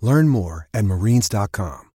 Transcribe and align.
Learn 0.00 0.28
more 0.28 0.68
at 0.74 0.84
marines.com. 0.84 1.90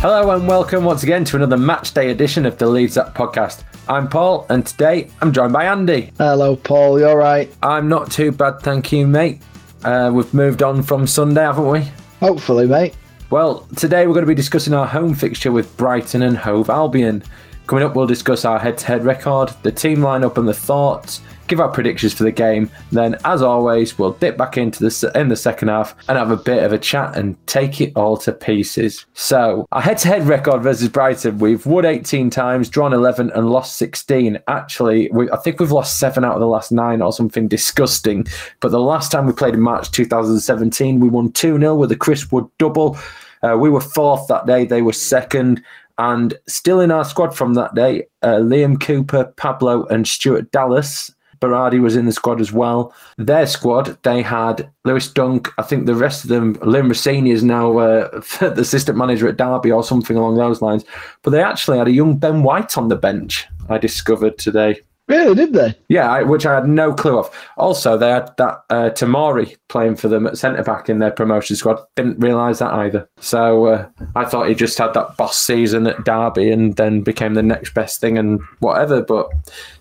Hello 0.00 0.32
and 0.32 0.46
welcome 0.46 0.84
once 0.84 1.02
again 1.02 1.24
to 1.24 1.36
another 1.36 1.56
match 1.56 1.94
day 1.94 2.10
edition 2.10 2.44
of 2.44 2.58
the 2.58 2.66
Leaves 2.66 2.98
Up 2.98 3.14
podcast. 3.14 3.62
I'm 3.88 4.06
Paul 4.06 4.44
and 4.50 4.66
today 4.66 5.08
I'm 5.22 5.32
joined 5.32 5.54
by 5.54 5.64
Andy. 5.64 6.12
Hello, 6.18 6.56
Paul. 6.56 7.00
You 7.00 7.06
all 7.08 7.16
right? 7.16 7.50
I'm 7.62 7.88
not 7.88 8.10
too 8.10 8.30
bad, 8.30 8.60
thank 8.60 8.92
you, 8.92 9.06
mate. 9.06 9.40
Uh, 9.82 10.10
we've 10.12 10.32
moved 10.34 10.62
on 10.62 10.82
from 10.82 11.06
Sunday, 11.06 11.40
haven't 11.40 11.66
we? 11.68 11.88
Hopefully, 12.20 12.66
mate. 12.66 12.94
Well, 13.30 13.60
today 13.76 14.06
we're 14.06 14.12
going 14.12 14.26
to 14.26 14.30
be 14.30 14.34
discussing 14.34 14.74
our 14.74 14.86
home 14.86 15.14
fixture 15.14 15.52
with 15.52 15.74
Brighton 15.78 16.22
and 16.22 16.36
Hove 16.36 16.68
Albion. 16.68 17.22
Coming 17.66 17.84
up, 17.84 17.96
we'll 17.96 18.06
discuss 18.06 18.44
our 18.44 18.58
head 18.58 18.76
to 18.78 18.86
head 18.86 19.06
record, 19.06 19.50
the 19.62 19.72
team 19.72 19.98
lineup 19.98 20.36
and 20.36 20.46
the 20.46 20.52
thoughts, 20.52 21.22
give 21.46 21.60
our 21.60 21.70
predictions 21.70 22.12
for 22.12 22.22
the 22.22 22.30
game. 22.30 22.70
Then, 22.92 23.16
as 23.24 23.40
always, 23.40 23.98
we'll 23.98 24.12
dip 24.12 24.36
back 24.36 24.58
into 24.58 24.84
the 24.84 25.12
in 25.14 25.28
the 25.28 25.36
second 25.36 25.68
half 25.68 25.94
and 26.06 26.18
have 26.18 26.30
a 26.30 26.36
bit 26.36 26.62
of 26.62 26.74
a 26.74 26.78
chat 26.78 27.16
and 27.16 27.34
take 27.46 27.80
it 27.80 27.92
all 27.96 28.18
to 28.18 28.32
pieces. 28.32 29.06
So, 29.14 29.66
our 29.72 29.80
head 29.80 29.96
to 29.98 30.08
head 30.08 30.26
record 30.26 30.62
versus 30.62 30.90
Brighton, 30.90 31.38
we've 31.38 31.64
won 31.64 31.86
18 31.86 32.28
times, 32.28 32.68
drawn 32.68 32.92
11, 32.92 33.30
and 33.30 33.48
lost 33.48 33.76
16. 33.76 34.38
Actually, 34.46 35.10
we, 35.10 35.30
I 35.30 35.36
think 35.38 35.58
we've 35.58 35.72
lost 35.72 35.98
seven 35.98 36.22
out 36.22 36.34
of 36.34 36.40
the 36.40 36.46
last 36.46 36.70
nine 36.70 37.00
or 37.00 37.14
something 37.14 37.48
disgusting. 37.48 38.26
But 38.60 38.72
the 38.72 38.80
last 38.80 39.10
time 39.10 39.24
we 39.24 39.32
played 39.32 39.54
in 39.54 39.60
March 39.60 39.90
2017, 39.90 41.00
we 41.00 41.08
won 41.08 41.32
2 41.32 41.58
0 41.58 41.76
with 41.76 41.90
a 41.92 41.96
Chris 41.96 42.30
Wood 42.30 42.46
double. 42.58 42.98
Uh, 43.42 43.56
we 43.56 43.68
were 43.68 43.80
fourth 43.80 44.26
that 44.28 44.46
day, 44.46 44.64
they 44.64 44.80
were 44.80 44.92
second. 44.92 45.62
And 45.98 46.34
still 46.48 46.80
in 46.80 46.90
our 46.90 47.04
squad 47.04 47.36
from 47.36 47.54
that 47.54 47.74
day, 47.74 48.06
uh, 48.22 48.36
Liam 48.36 48.80
Cooper, 48.80 49.24
Pablo, 49.36 49.86
and 49.86 50.06
Stuart 50.06 50.50
Dallas. 50.50 51.10
Berardi 51.40 51.80
was 51.80 51.94
in 51.94 52.06
the 52.06 52.12
squad 52.12 52.40
as 52.40 52.52
well. 52.52 52.94
Their 53.18 53.46
squad, 53.46 53.98
they 54.02 54.22
had 54.22 54.70
Lewis 54.84 55.12
Dunk. 55.12 55.52
I 55.58 55.62
think 55.62 55.84
the 55.84 55.94
rest 55.94 56.24
of 56.24 56.30
them, 56.30 56.54
Liam 56.56 56.88
Rosenior 56.88 57.34
is 57.34 57.44
now 57.44 57.78
uh, 57.78 58.08
the 58.40 58.60
assistant 58.60 58.96
manager 58.96 59.28
at 59.28 59.36
Derby 59.36 59.70
or 59.70 59.84
something 59.84 60.16
along 60.16 60.36
those 60.36 60.62
lines. 60.62 60.84
But 61.22 61.30
they 61.30 61.42
actually 61.42 61.78
had 61.78 61.88
a 61.88 61.92
young 61.92 62.16
Ben 62.16 62.42
White 62.42 62.78
on 62.78 62.88
the 62.88 62.96
bench, 62.96 63.46
I 63.68 63.78
discovered 63.78 64.38
today. 64.38 64.80
Really, 65.06 65.34
did 65.34 65.52
they? 65.52 65.74
Yeah, 65.88 66.10
I, 66.10 66.22
which 66.22 66.46
I 66.46 66.54
had 66.54 66.66
no 66.66 66.94
clue 66.94 67.18
of. 67.18 67.30
Also, 67.58 67.98
they 67.98 68.08
had 68.08 68.34
that 68.38 68.62
uh, 68.70 68.90
Tomori 68.90 69.54
playing 69.68 69.96
for 69.96 70.08
them 70.08 70.26
at 70.26 70.38
centre 70.38 70.62
back 70.62 70.88
in 70.88 70.98
their 70.98 71.10
promotion 71.10 71.56
squad. 71.56 71.78
Didn't 71.94 72.20
realise 72.20 72.60
that 72.60 72.72
either. 72.72 73.06
So 73.18 73.66
uh, 73.66 73.88
I 74.16 74.24
thought 74.24 74.48
he 74.48 74.54
just 74.54 74.78
had 74.78 74.94
that 74.94 75.16
boss 75.18 75.36
season 75.36 75.86
at 75.86 76.04
Derby 76.04 76.50
and 76.50 76.74
then 76.76 77.02
became 77.02 77.34
the 77.34 77.42
next 77.42 77.74
best 77.74 78.00
thing 78.00 78.16
and 78.16 78.40
whatever. 78.60 79.02
But 79.02 79.28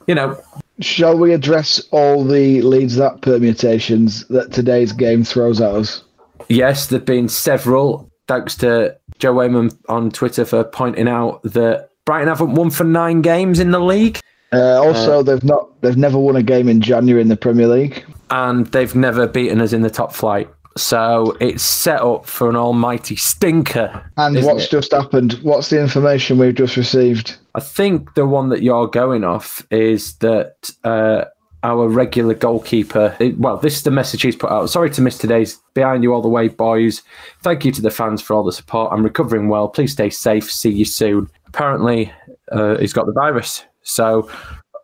you 0.08 0.16
know, 0.16 0.38
Shall 0.82 1.18
we 1.18 1.34
address 1.34 1.80
all 1.92 2.26
the 2.26 2.62
leads 2.62 2.96
that 2.96 3.22
permutations 3.22 4.28
that 4.28 4.52
today's 4.52 4.92
game 4.92 5.24
throws 5.24 5.62
at 5.62 5.74
us? 5.74 6.04
yes, 6.50 6.88
there've 6.88 7.06
been 7.06 7.30
several. 7.30 8.10
Thanks 8.28 8.56
to 8.58 8.98
Joe 9.20 9.34
Wayman 9.34 9.72
on 9.88 10.12
Twitter 10.12 10.44
for 10.46 10.64
pointing 10.64 11.08
out 11.08 11.42
that 11.44 11.90
Brighton 12.06 12.28
haven't 12.28 12.56
won 12.56 12.70
for 12.70 12.84
nine 12.84 13.22
games 13.22 13.60
in 13.60 13.72
the 13.72 13.80
league. 13.80 14.20
Uh, 14.54 14.82
also, 14.84 15.24
they've 15.24 15.44
not 15.44 15.70
they've 15.82 15.98
never 15.98 16.18
won 16.18 16.36
a 16.36 16.44
game 16.44 16.70
in 16.70 16.82
January 16.82 17.22
in 17.22 17.28
the 17.30 17.38
Premier 17.38 17.68
League. 17.68 18.04
and 18.30 18.68
they've 18.68 18.96
never 18.96 19.28
beaten 19.28 19.62
us 19.62 19.74
in 19.74 19.82
the 19.82 19.90
top 19.90 20.14
flight. 20.14 20.50
So 20.76 21.38
it's 21.40 21.62
set 21.64 22.02
up 22.02 22.26
for 22.26 22.50
an 22.50 22.56
almighty 22.56 23.16
stinker. 23.16 24.10
And 24.18 24.36
what's 24.44 24.64
it? 24.66 24.72
just 24.72 24.92
happened? 24.92 25.34
What's 25.44 25.70
the 25.70 25.80
information 25.80 26.40
we've 26.40 26.56
just 26.56 26.78
received? 26.78 27.36
I 27.54 27.60
think 27.60 28.16
the 28.16 28.26
one 28.26 28.50
that 28.50 28.64
you're 28.64 28.88
going 28.88 29.24
off 29.24 29.64
is 29.70 30.16
that 30.16 30.72
uh, 30.84 31.26
our 31.62 31.88
regular 31.88 32.34
goalkeeper. 32.34 33.16
it- 33.20 33.38
well, 33.38 33.58
this 33.58 33.76
is 33.76 33.84
the 33.84 33.92
message 33.92 34.24
he's 34.24 34.36
put 34.36 34.50
out. 34.50 34.68
Sorry 34.72 34.90
to 34.90 35.02
miss 35.02 35.20
today's 35.20 35.60
behind 35.76 36.02
you 36.02 36.12
all 36.12 36.24
the 36.24 36.28
way, 36.28 36.48
boys. 36.48 37.04
Thank 37.44 37.66
you 37.66 37.72
to 37.72 37.82
the 37.84 37.92
fans 37.92 38.22
for 38.24 38.34
all 38.36 38.44
the 38.44 38.52
support. 38.52 38.92
I'm 38.92 39.04
recovering 39.04 39.50
well. 39.50 39.68
Please 39.68 39.92
stay 39.92 40.10
safe. 40.10 40.52
See 40.52 40.72
you 40.72 40.86
soon. 40.86 41.30
Apparently, 41.46 42.12
uh, 42.52 42.78
he's 42.80 42.94
got 42.94 43.06
the 43.06 43.14
virus. 43.14 43.64
So, 43.84 44.30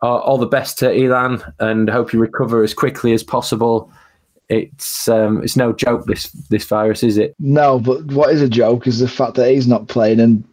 uh, 0.02 0.16
all 0.16 0.38
the 0.38 0.46
best 0.46 0.78
to 0.78 0.86
Illan, 0.86 1.52
and 1.58 1.88
hope 1.88 2.12
you 2.12 2.20
recover 2.20 2.62
as 2.62 2.74
quickly 2.74 3.12
as 3.12 3.22
possible. 3.22 3.92
It's 4.48 5.08
um, 5.08 5.42
it's 5.42 5.56
no 5.56 5.72
joke 5.72 6.06
this 6.06 6.30
this 6.50 6.64
virus, 6.64 7.02
is 7.02 7.18
it? 7.18 7.34
No, 7.38 7.78
but 7.78 8.04
what 8.06 8.30
is 8.30 8.42
a 8.42 8.48
joke 8.48 8.86
is 8.86 8.98
the 8.98 9.08
fact 9.08 9.34
that 9.34 9.50
he's 9.50 9.68
not 9.68 9.88
playing 9.88 10.20
and 10.20 10.44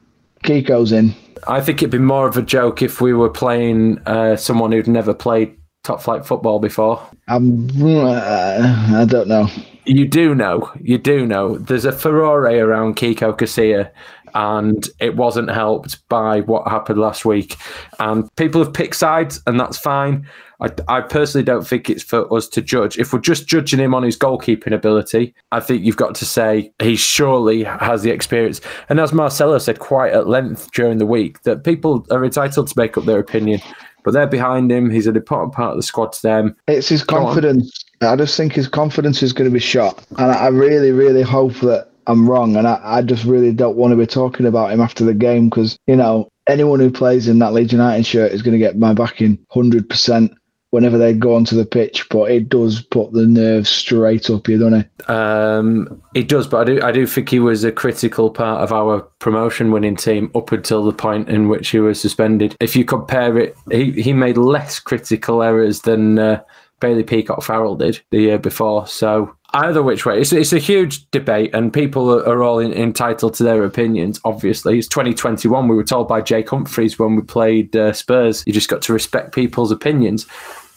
Kiko's 0.43 0.91
in. 0.91 1.15
I 1.47 1.61
think 1.61 1.81
it'd 1.81 1.91
be 1.91 1.97
more 1.97 2.27
of 2.27 2.37
a 2.37 2.41
joke 2.41 2.81
if 2.81 3.01
we 3.01 3.13
were 3.13 3.29
playing 3.29 3.99
uh, 4.05 4.35
someone 4.35 4.71
who'd 4.71 4.87
never 4.87 5.13
played 5.13 5.55
top 5.83 6.01
flight 6.01 6.25
football 6.25 6.59
before. 6.59 7.01
I'm, 7.27 7.69
uh, 7.81 8.95
I 8.95 9.05
don't 9.05 9.27
know. 9.27 9.47
You 9.85 10.05
do 10.05 10.35
know, 10.35 10.71
you 10.81 10.97
do 10.97 11.25
know. 11.25 11.57
There's 11.57 11.85
a 11.85 11.93
furore 11.93 12.41
around 12.41 12.97
Kiko 12.97 13.37
Casilla, 13.37 13.89
and 14.33 14.89
it 14.99 15.15
wasn't 15.15 15.49
helped 15.49 16.07
by 16.09 16.41
what 16.41 16.67
happened 16.67 16.99
last 16.99 17.25
week. 17.25 17.55
And 17.99 18.33
people 18.35 18.63
have 18.63 18.73
picked 18.73 18.95
sides, 18.95 19.41
and 19.47 19.59
that's 19.59 19.77
fine. 19.77 20.27
I, 20.59 20.69
I 20.87 21.01
personally 21.01 21.45
don't 21.45 21.67
think 21.67 21.89
it's 21.89 22.03
for 22.03 22.31
us 22.33 22.47
to 22.49 22.61
judge. 22.61 22.97
If 22.97 23.13
we're 23.13 23.19
just 23.19 23.47
judging 23.47 23.79
him 23.79 23.93
on 23.93 24.03
his 24.03 24.17
goalkeeping 24.17 24.73
ability, 24.73 25.35
I 25.51 25.59
think 25.59 25.83
you've 25.83 25.97
got 25.97 26.15
to 26.15 26.25
say 26.25 26.71
he 26.81 26.95
surely 26.95 27.63
has 27.63 28.01
the 28.01 28.09
experience. 28.09 28.59
And 28.89 28.99
as 28.99 29.13
Marcelo 29.13 29.59
said 29.59 29.79
quite 29.79 30.13
at 30.13 30.27
length 30.27 30.71
during 30.71 30.97
the 30.97 31.05
week, 31.05 31.43
that 31.43 31.63
people 31.63 32.05
are 32.09 32.25
entitled 32.25 32.67
to 32.67 32.73
make 32.75 32.97
up 32.97 33.05
their 33.05 33.19
opinion, 33.19 33.61
but 34.03 34.13
they're 34.13 34.25
behind 34.25 34.71
him. 34.71 34.89
He's 34.89 35.05
an 35.05 35.15
important 35.15 35.53
part 35.53 35.71
of 35.71 35.77
the 35.77 35.83
squad 35.83 36.13
to 36.13 36.21
them. 36.21 36.55
It's 36.67 36.89
his 36.89 37.03
confidence. 37.03 37.83
I 38.01 38.15
just 38.15 38.37
think 38.37 38.53
his 38.53 38.67
confidence 38.67 39.21
is 39.21 39.33
going 39.33 39.49
to 39.49 39.53
be 39.53 39.59
shot, 39.59 40.03
and 40.17 40.31
I 40.31 40.45
I 40.45 40.47
really, 40.49 40.91
really 40.91 41.23
hope 41.23 41.53
that 41.55 41.89
I'm 42.07 42.29
wrong. 42.29 42.55
And 42.55 42.67
I, 42.67 42.79
I 42.83 43.01
just 43.01 43.25
really 43.25 43.51
don't 43.51 43.77
want 43.77 43.91
to 43.91 43.97
be 43.97 44.07
talking 44.07 44.45
about 44.45 44.71
him 44.71 44.81
after 44.81 45.03
the 45.03 45.13
game 45.13 45.49
because 45.49 45.77
you 45.87 45.95
know 45.95 46.29
anyone 46.47 46.79
who 46.79 46.89
plays 46.89 47.27
in 47.27 47.39
that 47.39 47.53
Leeds 47.53 47.73
United 47.73 48.05
shirt 48.05 48.31
is 48.31 48.41
going 48.41 48.53
to 48.53 48.59
get 48.59 48.77
my 48.77 48.93
backing 48.93 49.37
hundred 49.49 49.89
percent 49.89 50.31
whenever 50.71 50.97
they 50.97 51.13
go 51.13 51.35
onto 51.35 51.55
the 51.55 51.65
pitch. 51.65 52.07
But 52.09 52.31
it 52.31 52.49
does 52.49 52.81
put 52.81 53.11
the 53.11 53.25
nerves 53.25 53.69
straight 53.69 54.29
up 54.29 54.47
you, 54.47 54.57
doesn't 54.57 54.73
it? 54.85 55.09
Um, 55.09 56.01
it 56.15 56.27
does, 56.27 56.47
but 56.47 56.61
I 56.61 56.63
do 56.63 56.81
I 56.81 56.91
do 56.91 57.05
think 57.05 57.29
he 57.29 57.39
was 57.39 57.63
a 57.63 57.71
critical 57.71 58.29
part 58.29 58.61
of 58.61 58.71
our 58.71 59.01
promotion 59.19 59.71
winning 59.71 59.95
team 59.95 60.31
up 60.33 60.51
until 60.51 60.83
the 60.83 60.93
point 60.93 61.29
in 61.29 61.49
which 61.49 61.69
he 61.69 61.79
was 61.79 61.99
suspended. 61.99 62.55
If 62.59 62.75
you 62.75 62.85
compare 62.85 63.37
it, 63.37 63.55
he, 63.69 63.91
he 63.91 64.13
made 64.13 64.37
less 64.37 64.79
critical 64.79 65.43
errors 65.43 65.81
than 65.81 66.19
uh, 66.19 66.41
Bailey 66.79 67.03
Peacock 67.03 67.43
Farrell 67.43 67.75
did 67.75 68.01
the 68.11 68.21
year 68.21 68.37
before. 68.37 68.87
So 68.87 69.35
either 69.53 69.81
which 69.81 70.05
way, 70.05 70.19
it's, 70.19 70.33
it's 70.33 70.53
a 70.53 70.59
huge 70.59 71.09
debate, 71.11 71.51
and 71.53 71.73
people 71.73 72.11
are, 72.11 72.43
all 72.43 72.59
in, 72.59 72.73
entitled 72.73 73.33
to 73.35 73.43
their 73.43 73.63
opinions. 73.63 74.19
Obviously, 74.25 74.77
it's 74.77 74.87
2021. 74.87 75.67
We 75.67 75.75
were 75.75 75.83
told 75.83 76.07
by 76.07 76.21
Jake 76.21 76.49
Humphreys 76.49 76.99
when 76.99 77.15
we 77.15 77.21
played 77.21 77.75
uh, 77.75 77.93
Spurs, 77.93 78.43
you 78.45 78.53
just 78.53 78.69
got 78.69 78.81
to 78.83 78.93
respect 78.93 79.33
people's 79.33 79.71
opinions. 79.71 80.27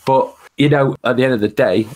But 0.07 0.35
you 0.57 0.69
know, 0.69 0.97
at 1.05 1.17
the 1.17 1.25
end 1.25 1.33
of 1.33 1.41
the 1.41 1.49
day, 1.49 1.87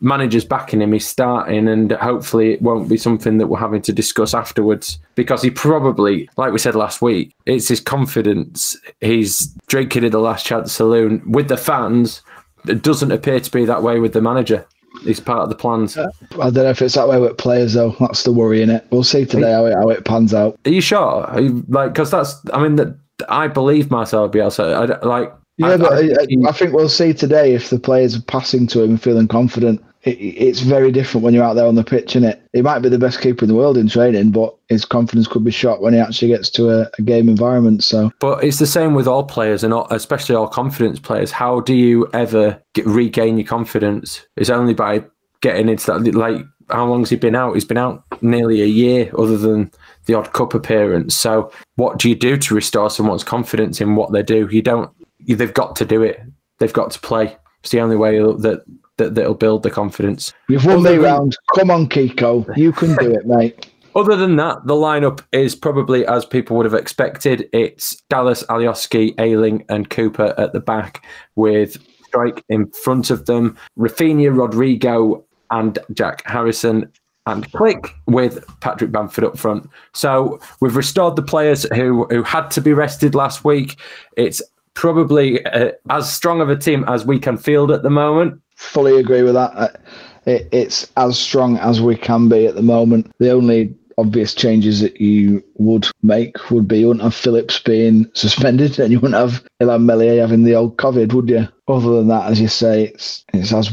manager's 0.00 0.44
backing 0.44 0.82
him, 0.82 0.92
he's 0.92 1.06
starting, 1.06 1.68
and 1.68 1.92
hopefully 1.92 2.52
it 2.52 2.62
won't 2.62 2.88
be 2.88 2.96
something 2.96 3.38
that 3.38 3.46
we're 3.46 3.58
having 3.58 3.82
to 3.82 3.92
discuss 3.92 4.34
afterwards 4.34 4.98
because 5.14 5.42
he 5.42 5.50
probably, 5.50 6.28
like 6.36 6.52
we 6.52 6.58
said 6.58 6.74
last 6.74 7.00
week, 7.02 7.34
it's 7.46 7.68
his 7.68 7.80
confidence. 7.80 8.76
He's 9.00 9.54
drinking 9.68 10.04
in 10.04 10.12
the 10.12 10.18
last 10.18 10.46
chance 10.46 10.72
saloon 10.72 11.22
with 11.30 11.48
the 11.48 11.56
fans. 11.56 12.22
It 12.68 12.82
doesn't 12.82 13.12
appear 13.12 13.40
to 13.40 13.50
be 13.50 13.64
that 13.64 13.82
way 13.82 14.00
with 14.00 14.12
the 14.12 14.22
manager. 14.22 14.66
He's 15.06 15.20
part 15.20 15.40
of 15.40 15.48
the 15.48 15.54
plans. 15.54 15.96
Uh, 15.96 16.08
I 16.40 16.50
don't 16.50 16.64
know 16.64 16.70
if 16.70 16.82
it's 16.82 16.94
that 16.94 17.08
way 17.08 17.18
with 17.18 17.36
players 17.38 17.74
though. 17.74 17.94
That's 18.00 18.24
the 18.24 18.32
worry 18.32 18.62
in 18.62 18.70
it. 18.70 18.86
We'll 18.90 19.04
see 19.04 19.24
today 19.24 19.52
how 19.52 19.66
it, 19.66 19.74
how 19.74 19.88
it 19.88 20.04
pans 20.04 20.34
out. 20.34 20.58
Are 20.64 20.70
you 20.70 20.80
sure? 20.80 21.24
Are 21.24 21.40
you, 21.40 21.64
like, 21.68 21.92
because 21.92 22.10
that's. 22.10 22.40
I 22.52 22.62
mean, 22.62 22.76
that 22.76 22.96
I 23.28 23.48
believe 23.48 23.90
Marcelo 23.90 24.28
Bielsa. 24.28 25.00
I, 25.02 25.06
like. 25.06 25.32
Yeah, 25.58 25.68
I, 25.68 25.76
but 25.78 25.92
I, 25.92 25.98
I, 25.98 26.48
I, 26.48 26.52
think 26.52 26.74
we'll 26.74 26.90
see 26.90 27.14
today 27.14 27.54
if 27.54 27.70
the 27.70 27.78
players 27.78 28.14
are 28.14 28.20
passing 28.22 28.66
to 28.66 28.82
him 28.82 28.90
and 28.90 29.02
feeling 29.02 29.26
confident. 29.26 29.82
It, 30.06 30.18
it's 30.18 30.60
very 30.60 30.90
different 30.90 31.24
when 31.24 31.34
you're 31.34 31.44
out 31.44 31.54
there 31.54 31.66
on 31.66 31.74
the 31.74 31.84
pitch, 31.84 32.16
is 32.16 32.22
it? 32.22 32.40
He 32.52 32.62
might 32.62 32.78
be 32.78 32.88
the 32.88 32.98
best 32.98 33.20
keeper 33.20 33.44
in 33.44 33.48
the 33.48 33.54
world 33.54 33.76
in 33.76 33.88
training, 33.88 34.30
but 34.30 34.56
his 34.68 34.84
confidence 34.84 35.26
could 35.26 35.44
be 35.44 35.50
shot 35.50 35.82
when 35.82 35.92
he 35.92 36.00
actually 36.00 36.28
gets 36.28 36.48
to 36.50 36.70
a, 36.70 36.90
a 36.98 37.02
game 37.02 37.28
environment. 37.28 37.84
So, 37.84 38.10
but 38.20 38.42
it's 38.42 38.58
the 38.58 38.66
same 38.66 38.94
with 38.94 39.06
all 39.06 39.24
players, 39.24 39.62
and 39.62 39.74
all, 39.74 39.86
especially 39.90 40.36
all 40.36 40.48
confidence 40.48 40.98
players. 40.98 41.32
How 41.32 41.60
do 41.60 41.74
you 41.74 42.08
ever 42.14 42.62
get, 42.72 42.86
regain 42.86 43.36
your 43.36 43.46
confidence? 43.46 44.26
It's 44.36 44.48
only 44.48 44.72
by 44.72 45.04
getting 45.42 45.68
into 45.68 45.92
that. 45.92 46.14
Like, 46.14 46.42
how 46.70 46.86
long 46.86 47.00
has 47.00 47.10
he 47.10 47.16
been 47.16 47.36
out? 47.36 47.54
He's 47.54 47.64
been 47.64 47.76
out 47.76 48.04
nearly 48.22 48.62
a 48.62 48.66
year, 48.66 49.10
other 49.18 49.36
than 49.36 49.70
the 50.06 50.14
odd 50.14 50.32
cup 50.32 50.54
appearance. 50.54 51.14
So, 51.14 51.52
what 51.74 51.98
do 51.98 52.08
you 52.08 52.14
do 52.14 52.36
to 52.36 52.54
restore 52.54 52.90
someone's 52.90 53.24
confidence 53.24 53.80
in 53.80 53.96
what 53.96 54.12
they 54.12 54.22
do? 54.22 54.48
You 54.50 54.62
don't. 54.62 54.90
They've 55.26 55.52
got 55.52 55.76
to 55.76 55.84
do 55.84 56.02
it. 56.02 56.20
They've 56.58 56.72
got 56.72 56.92
to 56.92 57.00
play. 57.00 57.36
It's 57.60 57.70
the 57.72 57.80
only 57.80 57.96
way 57.96 58.18
that 58.18 58.64
that 58.98 59.14
that'll 59.14 59.34
build 59.34 59.62
the 59.62 59.70
confidence. 59.70 60.32
You've 60.48 60.64
won 60.64 60.82
me 60.82 60.96
round. 60.96 61.36
Come 61.54 61.70
on, 61.70 61.88
Kiko. 61.88 62.56
You 62.56 62.72
can 62.72 62.96
do 62.96 63.10
it, 63.12 63.26
mate. 63.26 63.70
Other 63.96 64.14
than 64.14 64.36
that, 64.36 64.66
the 64.66 64.74
lineup 64.74 65.22
is 65.32 65.54
probably 65.54 66.06
as 66.06 66.26
people 66.26 66.54
would 66.56 66.66
have 66.66 66.74
expected. 66.74 67.48
It's 67.54 67.96
Dallas, 68.10 68.42
Alioski, 68.44 69.14
Ayling, 69.18 69.64
and 69.70 69.88
Cooper 69.88 70.34
at 70.36 70.52
the 70.52 70.60
back, 70.60 71.02
with 71.34 71.78
Struijk 72.04 72.42
in 72.50 72.70
front 72.72 73.08
of 73.08 73.24
them, 73.24 73.56
Raphinha, 73.78 74.36
Rodrigo, 74.36 75.24
and 75.50 75.78
Jack 75.94 76.22
Harrison 76.26 76.92
and 77.26 77.50
Klich 77.52 77.90
with 78.06 78.44
Patrick 78.60 78.92
Bamford 78.92 79.24
up 79.24 79.38
front. 79.38 79.68
So 79.94 80.40
we've 80.60 80.76
restored 80.76 81.16
the 81.16 81.22
players 81.22 81.64
who 81.74 82.04
who 82.10 82.22
had 82.22 82.50
to 82.52 82.60
be 82.60 82.72
rested 82.72 83.14
last 83.14 83.44
week. 83.44 83.78
It's 84.16 84.42
probably 84.74 85.44
uh, 85.46 85.72
as 85.90 86.12
strong 86.12 86.40
of 86.40 86.50
a 86.50 86.56
team 86.56 86.84
as 86.86 87.04
we 87.04 87.18
can 87.18 87.36
field 87.36 87.70
at 87.70 87.82
the 87.82 87.90
moment. 87.90 88.40
Fully 88.56 88.98
agree 88.98 89.22
with 89.22 89.34
that. 89.34 89.80
It, 90.26 90.48
it's 90.52 90.90
as 90.96 91.18
strong 91.18 91.56
as 91.58 91.80
we 91.80 91.96
can 91.96 92.28
be 92.28 92.46
at 92.46 92.54
the 92.54 92.62
moment. 92.62 93.12
The 93.18 93.30
only 93.30 93.74
obvious 93.98 94.34
changes 94.34 94.80
that 94.80 95.00
you 95.00 95.42
would 95.54 95.86
make 96.02 96.50
would 96.50 96.68
be 96.68 96.80
you 96.80 96.88
wouldn't 96.88 97.04
have 97.04 97.14
Phillips 97.14 97.58
being 97.60 98.10
suspended 98.14 98.78
and 98.78 98.92
you 98.92 99.00
wouldn't 99.00 99.20
have 99.20 99.46
Illan 99.60 99.84
Meslier 99.84 100.20
having 100.20 100.44
the 100.44 100.54
old 100.54 100.76
COVID, 100.76 101.12
would 101.12 101.28
you? 101.28 101.48
Other 101.68 101.96
than 101.96 102.08
that, 102.08 102.30
as 102.30 102.40
you 102.40 102.48
say, 102.48 102.84
it's 102.84 103.24
it's 103.32 103.52
as 103.52 103.72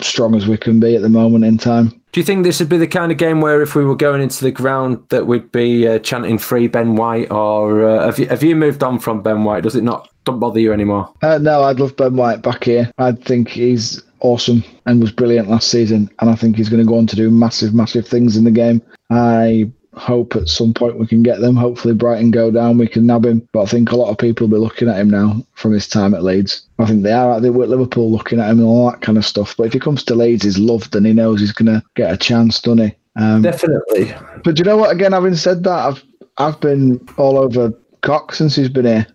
strong 0.00 0.34
as 0.34 0.46
we 0.46 0.56
can 0.56 0.80
be 0.80 0.96
at 0.96 1.02
the 1.02 1.08
moment 1.08 1.44
in 1.44 1.58
time. 1.58 2.00
Do 2.12 2.20
you 2.20 2.24
think 2.24 2.44
this 2.44 2.60
would 2.60 2.68
be 2.68 2.78
the 2.78 2.86
kind 2.86 3.10
of 3.10 3.18
game 3.18 3.40
where 3.40 3.60
if 3.60 3.74
we 3.74 3.84
were 3.84 3.96
going 3.96 4.22
into 4.22 4.44
the 4.44 4.52
ground 4.52 5.02
that 5.08 5.26
we'd 5.26 5.50
be 5.50 5.86
uh, 5.86 5.98
chanting 5.98 6.38
free 6.38 6.68
Ben 6.68 6.94
White 6.94 7.30
or 7.30 7.84
uh, 7.86 8.06
have, 8.06 8.18
you, 8.18 8.26
have 8.28 8.42
you 8.42 8.54
moved 8.54 8.82
on 8.82 8.98
from 8.98 9.20
Ben 9.20 9.44
White? 9.44 9.64
Does 9.64 9.74
it 9.74 9.82
not 9.82 10.08
don't 10.24 10.40
bother 10.40 10.60
you 10.60 10.72
anymore? 10.72 11.12
Uh, 11.22 11.38
no, 11.38 11.62
I'd 11.62 11.80
love 11.80 11.96
Ben 11.96 12.16
White 12.16 12.42
back 12.42 12.64
here. 12.64 12.90
I 12.98 13.12
think 13.12 13.48
he's 13.48 14.02
awesome 14.20 14.64
and 14.86 15.00
was 15.00 15.12
brilliant 15.12 15.50
last 15.50 15.70
season 15.70 16.10
and 16.20 16.30
I 16.30 16.34
think 16.34 16.56
he's 16.56 16.70
going 16.70 16.82
to 16.82 16.88
go 16.88 16.96
on 16.96 17.06
to 17.08 17.16
do 17.16 17.30
massive, 17.30 17.74
massive 17.74 18.08
things 18.08 18.36
in 18.36 18.44
the 18.44 18.50
game. 18.50 18.80
I 19.10 19.70
hope 19.96 20.34
at 20.34 20.48
some 20.48 20.74
point 20.74 20.98
we 20.98 21.06
can 21.06 21.22
get 21.22 21.40
them. 21.40 21.56
Hopefully 21.56 21.94
Brighton 21.94 22.30
go 22.30 22.50
down, 22.50 22.78
we 22.78 22.88
can 22.88 23.06
nab 23.06 23.24
him. 23.24 23.46
But 23.52 23.62
I 23.62 23.66
think 23.66 23.90
a 23.92 23.96
lot 23.96 24.10
of 24.10 24.18
people 24.18 24.46
will 24.46 24.58
be 24.58 24.64
looking 24.64 24.88
at 24.88 24.98
him 24.98 25.10
now 25.10 25.44
from 25.54 25.72
his 25.72 25.86
time 25.86 26.14
at 26.14 26.24
Leeds. 26.24 26.66
I 26.78 26.86
think 26.86 27.02
they 27.02 27.12
are. 27.12 27.40
They 27.40 27.50
were 27.50 27.64
at 27.64 27.70
Liverpool 27.70 28.10
looking 28.10 28.40
at 28.40 28.50
him 28.50 28.58
and 28.58 28.66
all 28.66 28.90
that 28.90 29.02
kind 29.02 29.18
of 29.18 29.26
stuff. 29.26 29.56
But 29.56 29.66
if 29.66 29.72
he 29.72 29.78
comes 29.78 30.02
to 30.04 30.14
Leeds, 30.14 30.44
he's 30.44 30.58
loved 30.58 30.94
and 30.96 31.06
he 31.06 31.12
knows 31.12 31.40
he's 31.40 31.52
going 31.52 31.72
to 31.72 31.82
get 31.94 32.12
a 32.12 32.16
chance, 32.16 32.60
doesn't 32.60 32.86
he? 32.86 32.94
Um, 33.16 33.42
Definitely. 33.42 34.14
But 34.42 34.58
you 34.58 34.64
know 34.64 34.76
what? 34.76 34.90
Again, 34.90 35.12
having 35.12 35.36
said 35.36 35.62
that, 35.64 35.70
I've 35.70 36.02
I've 36.38 36.60
been 36.60 37.06
all 37.16 37.38
over 37.38 37.72
Cox 38.02 38.38
since 38.38 38.56
he's 38.56 38.68
been 38.68 38.86
here. 38.86 39.06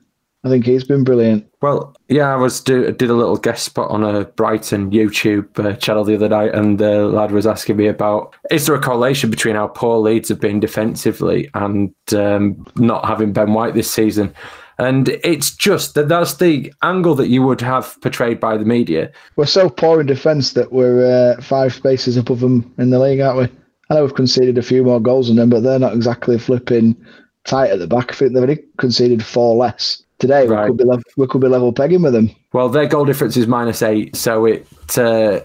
I 0.43 0.49
think 0.49 0.65
he's 0.65 0.85
been 0.85 1.03
brilliant. 1.03 1.45
Well, 1.61 1.95
yeah, 2.07 2.33
I 2.33 2.37
was 2.37 2.61
do, 2.61 2.91
did 2.93 3.09
a 3.09 3.13
little 3.13 3.35
guest 3.35 3.65
spot 3.65 3.91
on 3.91 4.03
a 4.03 4.23
Brighton 4.23 4.91
YouTube 4.91 5.59
uh, 5.59 5.75
channel 5.75 6.05
the 6.05 6.15
other 6.15 6.29
night, 6.29 6.55
and 6.55 6.79
the 6.79 7.07
lad 7.07 7.31
was 7.31 7.45
asking 7.45 7.75
me 7.75 7.87
about 7.87 8.35
is 8.49 8.65
there 8.65 8.75
a 8.75 8.81
correlation 8.81 9.29
between 9.29 9.55
how 9.55 9.67
poor 9.67 9.97
Leeds 9.97 10.29
have 10.29 10.39
been 10.39 10.61
defensively 10.61 11.49
and 11.55 11.93
um, 12.15 12.65
not 12.77 13.05
having 13.05 13.33
Ben 13.33 13.53
White 13.53 13.73
this 13.73 13.91
season? 13.91 14.33
And 14.77 15.09
it's 15.25 15.53
just 15.53 15.95
that 15.95 16.07
that's 16.07 16.35
the 16.35 16.73
angle 16.83 17.15
that 17.15 17.27
you 17.27 17.41
would 17.41 17.59
have 17.59 17.99
portrayed 17.99 18.39
by 18.39 18.55
the 18.55 18.63
media. 18.63 19.11
We're 19.35 19.45
so 19.45 19.69
poor 19.69 19.99
in 19.99 20.07
defence 20.07 20.53
that 20.53 20.71
we're 20.71 21.35
uh, 21.37 21.41
five 21.41 21.73
spaces 21.73 22.15
above 22.15 22.39
them 22.39 22.73
in 22.77 22.91
the 22.91 22.99
league, 22.99 23.19
aren't 23.19 23.39
we? 23.39 23.59
I 23.89 23.95
know 23.95 24.03
we've 24.03 24.15
conceded 24.15 24.57
a 24.57 24.61
few 24.63 24.83
more 24.83 25.01
goals 25.01 25.27
than 25.27 25.35
them, 25.35 25.49
but 25.49 25.63
they're 25.63 25.79
not 25.79 25.93
exactly 25.93 26.39
flipping 26.39 26.95
tight 27.43 27.71
at 27.71 27.79
the 27.79 27.87
back. 27.87 28.13
I 28.13 28.15
think 28.15 28.33
they've 28.33 28.43
only 28.43 28.63
conceded 28.77 29.25
four 29.25 29.57
less 29.57 30.01
today. 30.19 30.47
Right. 30.47 30.65
We 30.65 30.69
could 30.69 30.77
be 30.77 30.83
level, 30.83 31.03
we 31.17 31.27
could 31.27 31.41
be 31.41 31.47
level 31.47 31.73
pegging 31.73 32.01
with 32.01 32.13
them. 32.13 32.31
Well, 32.53 32.69
their 32.69 32.87
goal 32.87 33.05
difference 33.05 33.37
is 33.37 33.47
minus 33.47 33.81
eight, 33.81 34.15
so 34.15 34.45
it. 34.45 34.67
Uh, 34.97 35.39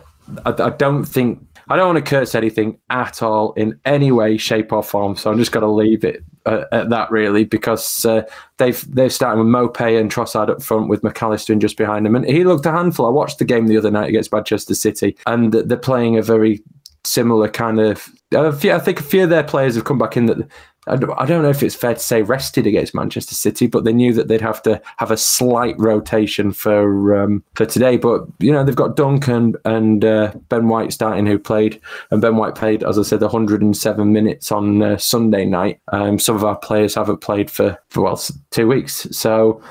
I, 0.47 0.51
I, 0.51 0.71
don't 0.71 1.05
think 1.05 1.47
I 1.69 1.77
don't 1.77 1.95
want 1.95 2.05
to 2.05 2.11
curse 2.11 2.35
anything 2.35 2.79
at 2.91 3.23
all 3.23 3.53
in 3.55 3.79
any 3.85 4.13
way, 4.13 4.37
shape, 4.37 4.73
or 4.73 4.83
form. 4.83 5.17
So 5.17 5.31
I'm 5.31 5.39
just 5.39 5.53
going 5.53 5.63
to 5.63 5.71
leave 5.71 6.05
it 6.05 6.25
uh, 6.47 6.65
at 6.73 6.91
that, 6.91 7.11
really, 7.11 7.45
because 7.45 8.05
uh, 8.05 8.23
they've 8.59 8.95
they're 8.95 9.11
starting 9.11 9.45
with 9.45 9.53
Maupay 9.53 9.99
and 9.99 10.11
Trossard 10.11 10.51
up 10.51 10.63
front 10.63 10.89
with 10.89 11.03
McAllister 11.03 11.51
and 11.51 11.61
just 11.61 11.77
behind 11.77 12.07
him, 12.07 12.17
and 12.17 12.27
he 12.27 12.45
looked 12.45 12.67
a 12.67 12.73
handful. 12.73 13.07
I 13.07 13.11
watched 13.11 13.39
the 13.39 13.45
game 13.45 13.67
the 13.67 13.79
other 13.79 13.91
night 13.91 14.09
against 14.09 14.33
Manchester 14.33 14.75
City, 14.75 15.17
and 15.27 15.53
they're 15.53 15.77
playing 15.77 16.17
a 16.19 16.23
very 16.23 16.63
similar 17.05 17.49
kind 17.49 17.81
of. 17.81 18.09
I 18.35 18.51
think 18.51 19.01
a 19.01 19.05
few 19.05 19.25
of 19.25 19.31
their 19.31 19.45
players 19.45 19.77
have 19.77 19.85
come 19.85 19.99
back 19.99 20.17
in 20.17 20.27
that 20.27 20.49
I 20.87 20.97
don't 20.97 21.43
know 21.43 21.51
if 21.51 21.63
it's 21.63 21.75
fair 21.75 21.95
to 21.95 22.01
say 22.01 22.23
rested 22.23 22.67
against 22.67 22.95
Manchester 22.95 23.35
City, 23.35 23.67
but 23.67 23.85
they 23.85 23.93
knew 23.93 24.13
that 24.13 24.29
they'd 24.29 24.41
have 24.41 24.63
to 24.63 24.81
have 24.99 25.11
a 25.11 25.17
slight 25.17 25.75
rotation 25.79 26.53
for 26.53 27.17
um, 27.23 27.43
for 27.55 27.65
today. 27.65 27.97
But 27.97 28.27
you 28.39 28.53
know 28.53 28.65
they've 28.65 28.77
got 28.77 28.97
Duncan 28.97 29.55
and 29.65 30.05
uh, 30.05 30.33
Ben 30.49 30.69
White 30.69 30.93
starting, 30.93 31.27
who 31.27 31.39
played, 31.39 31.81
and 32.11 32.21
Ben 32.21 32.37
White 32.37 32.55
played, 32.55 32.85
as 32.85 32.99
I 32.99 33.03
said, 33.03 33.23
107 33.23 34.13
minutes 34.13 34.53
on 34.53 34.83
uh, 34.83 34.99
Sunday 34.99 35.45
night. 35.45 35.81
Um, 35.93 36.19
some 36.19 36.37
of 36.37 36.45
our 36.45 36.57
players 36.57 36.95
haven't 36.95 37.19
played 37.19 37.51
for, 37.51 37.79
for 37.89 38.03
well 38.03 38.21
two 38.51 38.67
weeks, 38.67 39.07
so 39.11 39.63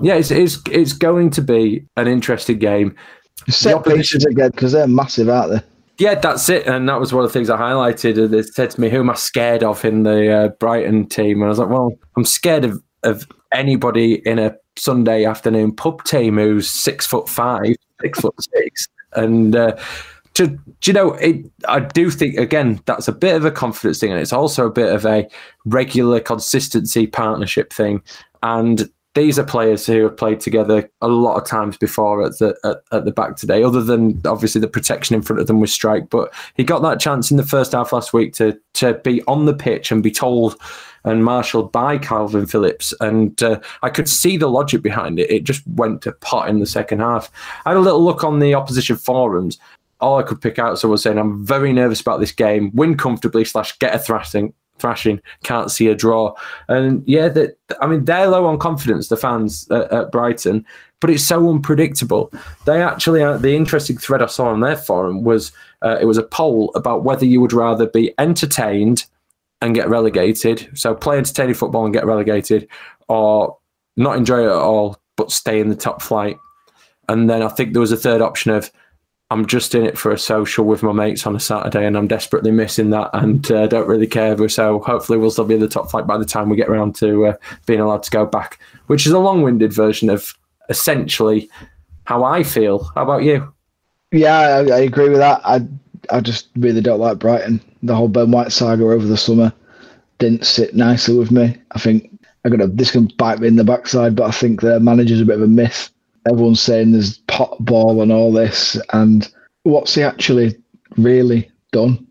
yeah, 0.00 0.14
it's 0.14 0.30
it's, 0.30 0.58
it's 0.70 0.92
going 0.92 1.30
to 1.30 1.42
be 1.42 1.84
an 1.96 2.08
interesting 2.08 2.58
game. 2.58 2.96
Set 3.48 3.84
pieces 3.84 4.24
again 4.24 4.50
because 4.50 4.72
they're 4.72 4.86
massive, 4.86 5.28
aren't 5.28 5.52
they? 5.52 5.71
Yeah, 5.98 6.14
that's 6.14 6.48
it. 6.48 6.66
And 6.66 6.88
that 6.88 6.98
was 6.98 7.12
one 7.12 7.24
of 7.24 7.30
the 7.30 7.32
things 7.32 7.50
I 7.50 7.58
highlighted. 7.58 8.30
They 8.30 8.42
said 8.42 8.70
to 8.70 8.80
me, 8.80 8.88
Who 8.88 9.00
am 9.00 9.10
I 9.10 9.14
scared 9.14 9.62
of 9.62 9.84
in 9.84 10.02
the 10.02 10.32
uh, 10.32 10.48
Brighton 10.48 11.08
team? 11.08 11.38
And 11.38 11.44
I 11.44 11.48
was 11.48 11.58
like, 11.58 11.68
Well, 11.68 11.92
I'm 12.16 12.24
scared 12.24 12.64
of, 12.64 12.82
of 13.02 13.26
anybody 13.52 14.26
in 14.26 14.38
a 14.38 14.56
Sunday 14.76 15.24
afternoon 15.24 15.74
pub 15.74 16.02
team 16.04 16.38
who's 16.38 16.68
six 16.68 17.06
foot 17.06 17.28
five, 17.28 17.74
six 18.00 18.20
foot 18.20 18.34
six. 18.42 18.88
And 19.12 19.54
uh, 19.54 19.76
to, 20.34 20.46
do 20.46 20.60
you 20.86 20.92
know, 20.94 21.12
it, 21.14 21.44
I 21.68 21.80
do 21.80 22.10
think, 22.10 22.38
again, 22.38 22.80
that's 22.86 23.06
a 23.06 23.12
bit 23.12 23.36
of 23.36 23.44
a 23.44 23.50
confidence 23.50 24.00
thing. 24.00 24.10
And 24.10 24.20
it's 24.20 24.32
also 24.32 24.66
a 24.66 24.72
bit 24.72 24.92
of 24.92 25.04
a 25.04 25.28
regular 25.66 26.20
consistency 26.20 27.06
partnership 27.06 27.72
thing. 27.72 28.02
And 28.42 28.90
these 29.14 29.38
are 29.38 29.44
players 29.44 29.84
who 29.84 30.04
have 30.04 30.16
played 30.16 30.40
together 30.40 30.90
a 31.02 31.08
lot 31.08 31.36
of 31.36 31.46
times 31.46 31.76
before 31.76 32.24
at 32.24 32.38
the 32.38 32.56
at, 32.64 32.82
at, 32.92 33.04
the 33.04 33.12
back 33.12 33.36
today. 33.36 33.62
Other 33.62 33.82
than 33.82 34.20
obviously 34.24 34.60
the 34.60 34.68
protection 34.68 35.14
in 35.14 35.22
front 35.22 35.40
of 35.40 35.46
them 35.46 35.60
with 35.60 35.70
Struijk, 35.70 36.08
but 36.08 36.32
he 36.54 36.64
got 36.64 36.80
that 36.82 36.98
chance 36.98 37.30
in 37.30 37.36
the 37.36 37.44
first 37.44 37.72
half 37.72 37.92
last 37.92 38.12
week 38.12 38.32
to 38.34 38.58
to 38.74 38.94
be 38.94 39.22
on 39.24 39.44
the 39.44 39.54
pitch 39.54 39.92
and 39.92 40.02
be 40.02 40.10
told 40.10 40.56
and 41.04 41.24
marshalled 41.24 41.72
by 41.72 41.98
Kalvin 41.98 42.48
Phillips, 42.48 42.94
and 43.00 43.42
uh, 43.42 43.60
I 43.82 43.90
could 43.90 44.08
see 44.08 44.36
the 44.36 44.48
logic 44.48 44.82
behind 44.82 45.18
it. 45.18 45.30
It 45.30 45.44
just 45.44 45.66
went 45.66 46.00
to 46.02 46.12
pot 46.12 46.48
in 46.48 46.60
the 46.60 46.66
second 46.66 47.00
half. 47.00 47.30
I 47.66 47.70
had 47.70 47.76
a 47.76 47.80
little 47.80 48.02
look 48.02 48.24
on 48.24 48.38
the 48.38 48.54
opposition 48.54 48.96
forums. 48.96 49.58
All 50.00 50.18
I 50.18 50.22
could 50.22 50.40
pick 50.40 50.58
out, 50.58 50.78
someone 50.78 50.98
saying 50.98 51.18
I'm 51.18 51.44
very 51.44 51.72
nervous 51.72 52.00
about 52.00 52.20
this 52.20 52.32
game. 52.32 52.70
Win 52.74 52.96
comfortably 52.96 53.44
slash 53.44 53.78
get 53.78 53.94
a 53.94 53.98
thrashing 53.98 54.54
thrashing, 54.82 55.20
can't 55.44 55.70
see 55.70 55.86
a 55.88 55.94
draw. 55.94 56.34
And 56.68 57.02
yeah, 57.06 57.28
that 57.28 57.56
I 57.80 57.86
mean 57.86 58.04
they're 58.04 58.28
low 58.28 58.44
on 58.44 58.58
confidence, 58.58 59.08
the 59.08 59.16
fans 59.16 59.66
at, 59.70 59.90
at 59.90 60.12
Brighton, 60.12 60.66
but 61.00 61.08
it's 61.08 61.24
so 61.24 61.48
unpredictable. 61.48 62.30
They 62.66 62.82
actually, 62.82 63.22
uh, 63.22 63.38
the 63.38 63.56
interesting 63.56 63.96
thread 63.96 64.22
I 64.22 64.26
saw 64.26 64.48
on 64.48 64.60
their 64.60 64.76
forum 64.76 65.24
was 65.24 65.52
uh, 65.80 65.96
it 66.00 66.04
was 66.04 66.18
a 66.18 66.22
poll 66.22 66.70
about 66.74 67.04
whether 67.04 67.24
you 67.24 67.40
would 67.40 67.54
rather 67.54 67.86
be 67.86 68.12
entertained 68.18 69.06
and 69.62 69.74
get 69.74 69.88
relegated, 69.88 70.68
so 70.74 70.94
play 70.94 71.16
entertaining 71.16 71.54
football 71.54 71.84
and 71.84 71.94
get 71.94 72.04
relegated, 72.04 72.68
or 73.08 73.56
not 73.96 74.16
enjoy 74.16 74.40
it 74.42 74.46
at 74.46 74.52
all 74.52 74.98
but 75.16 75.30
stay 75.30 75.60
in 75.60 75.68
the 75.68 75.76
top 75.76 76.02
flight. 76.02 76.36
And 77.08 77.28
then 77.28 77.42
I 77.42 77.48
think 77.48 77.72
there 77.72 77.80
was 77.80 77.92
a 77.92 77.96
third 77.96 78.20
option 78.20 78.50
of 78.52 78.70
I'm 79.32 79.46
just 79.46 79.74
in 79.74 79.86
it 79.86 79.96
for 79.96 80.12
a 80.12 80.18
social 80.18 80.66
with 80.66 80.82
my 80.82 80.92
mates 80.92 81.26
on 81.26 81.34
a 81.34 81.40
Saturday, 81.40 81.86
and 81.86 81.96
I'm 81.96 82.06
desperately 82.06 82.50
missing 82.50 82.90
that, 82.90 83.08
and 83.14 83.50
uh, 83.50 83.66
don't 83.66 83.88
really 83.88 84.06
care. 84.06 84.36
So 84.48 84.80
hopefully, 84.80 85.18
we'll 85.18 85.30
still 85.30 85.46
be 85.46 85.54
in 85.54 85.60
the 85.60 85.68
top 85.68 85.90
flight 85.90 86.06
by 86.06 86.18
the 86.18 86.26
time 86.26 86.50
we 86.50 86.56
get 86.56 86.68
around 86.68 86.94
to 86.96 87.26
uh, 87.26 87.36
being 87.64 87.80
allowed 87.80 88.02
to 88.02 88.10
go 88.10 88.26
back, 88.26 88.58
which 88.88 89.06
is 89.06 89.12
a 89.12 89.18
long-winded 89.18 89.72
version 89.72 90.10
of 90.10 90.34
essentially 90.68 91.48
how 92.04 92.24
I 92.24 92.42
feel. 92.42 92.84
How 92.94 93.04
about 93.04 93.22
you? 93.22 93.52
Yeah, 94.10 94.38
I, 94.38 94.58
I 94.66 94.78
agree 94.80 95.08
with 95.08 95.18
that. 95.18 95.40
I 95.44 95.66
I 96.10 96.20
just 96.20 96.48
really 96.56 96.82
don't 96.82 97.00
like 97.00 97.18
Brighton. 97.18 97.60
The 97.82 97.94
whole 97.94 98.08
Ben 98.08 98.30
White 98.30 98.52
saga 98.52 98.84
over 98.84 99.06
the 99.06 99.16
summer 99.16 99.52
didn't 100.18 100.44
sit 100.44 100.74
nicely 100.74 101.16
with 101.16 101.30
me. 101.30 101.56
I 101.72 101.78
think 101.78 102.10
I'm 102.44 102.50
gonna 102.50 102.66
this 102.66 102.90
can 102.90 103.06
bite 103.16 103.40
me 103.40 103.48
in 103.48 103.56
the 103.56 103.64
backside, 103.64 104.14
but 104.14 104.28
I 104.28 104.30
think 104.30 104.60
their 104.60 104.78
manager's 104.78 105.22
a 105.22 105.24
bit 105.24 105.36
of 105.36 105.42
a 105.42 105.46
myth. 105.48 105.90
Everyone's 106.28 106.60
saying 106.60 106.92
there's 106.92 107.18
pot 107.18 107.56
ball 107.60 108.02
and 108.02 108.12
all 108.12 108.32
this, 108.32 108.80
and 108.92 109.30
what's 109.64 109.94
he 109.94 110.02
actually 110.02 110.56
really 110.96 111.50
done? 111.72 112.06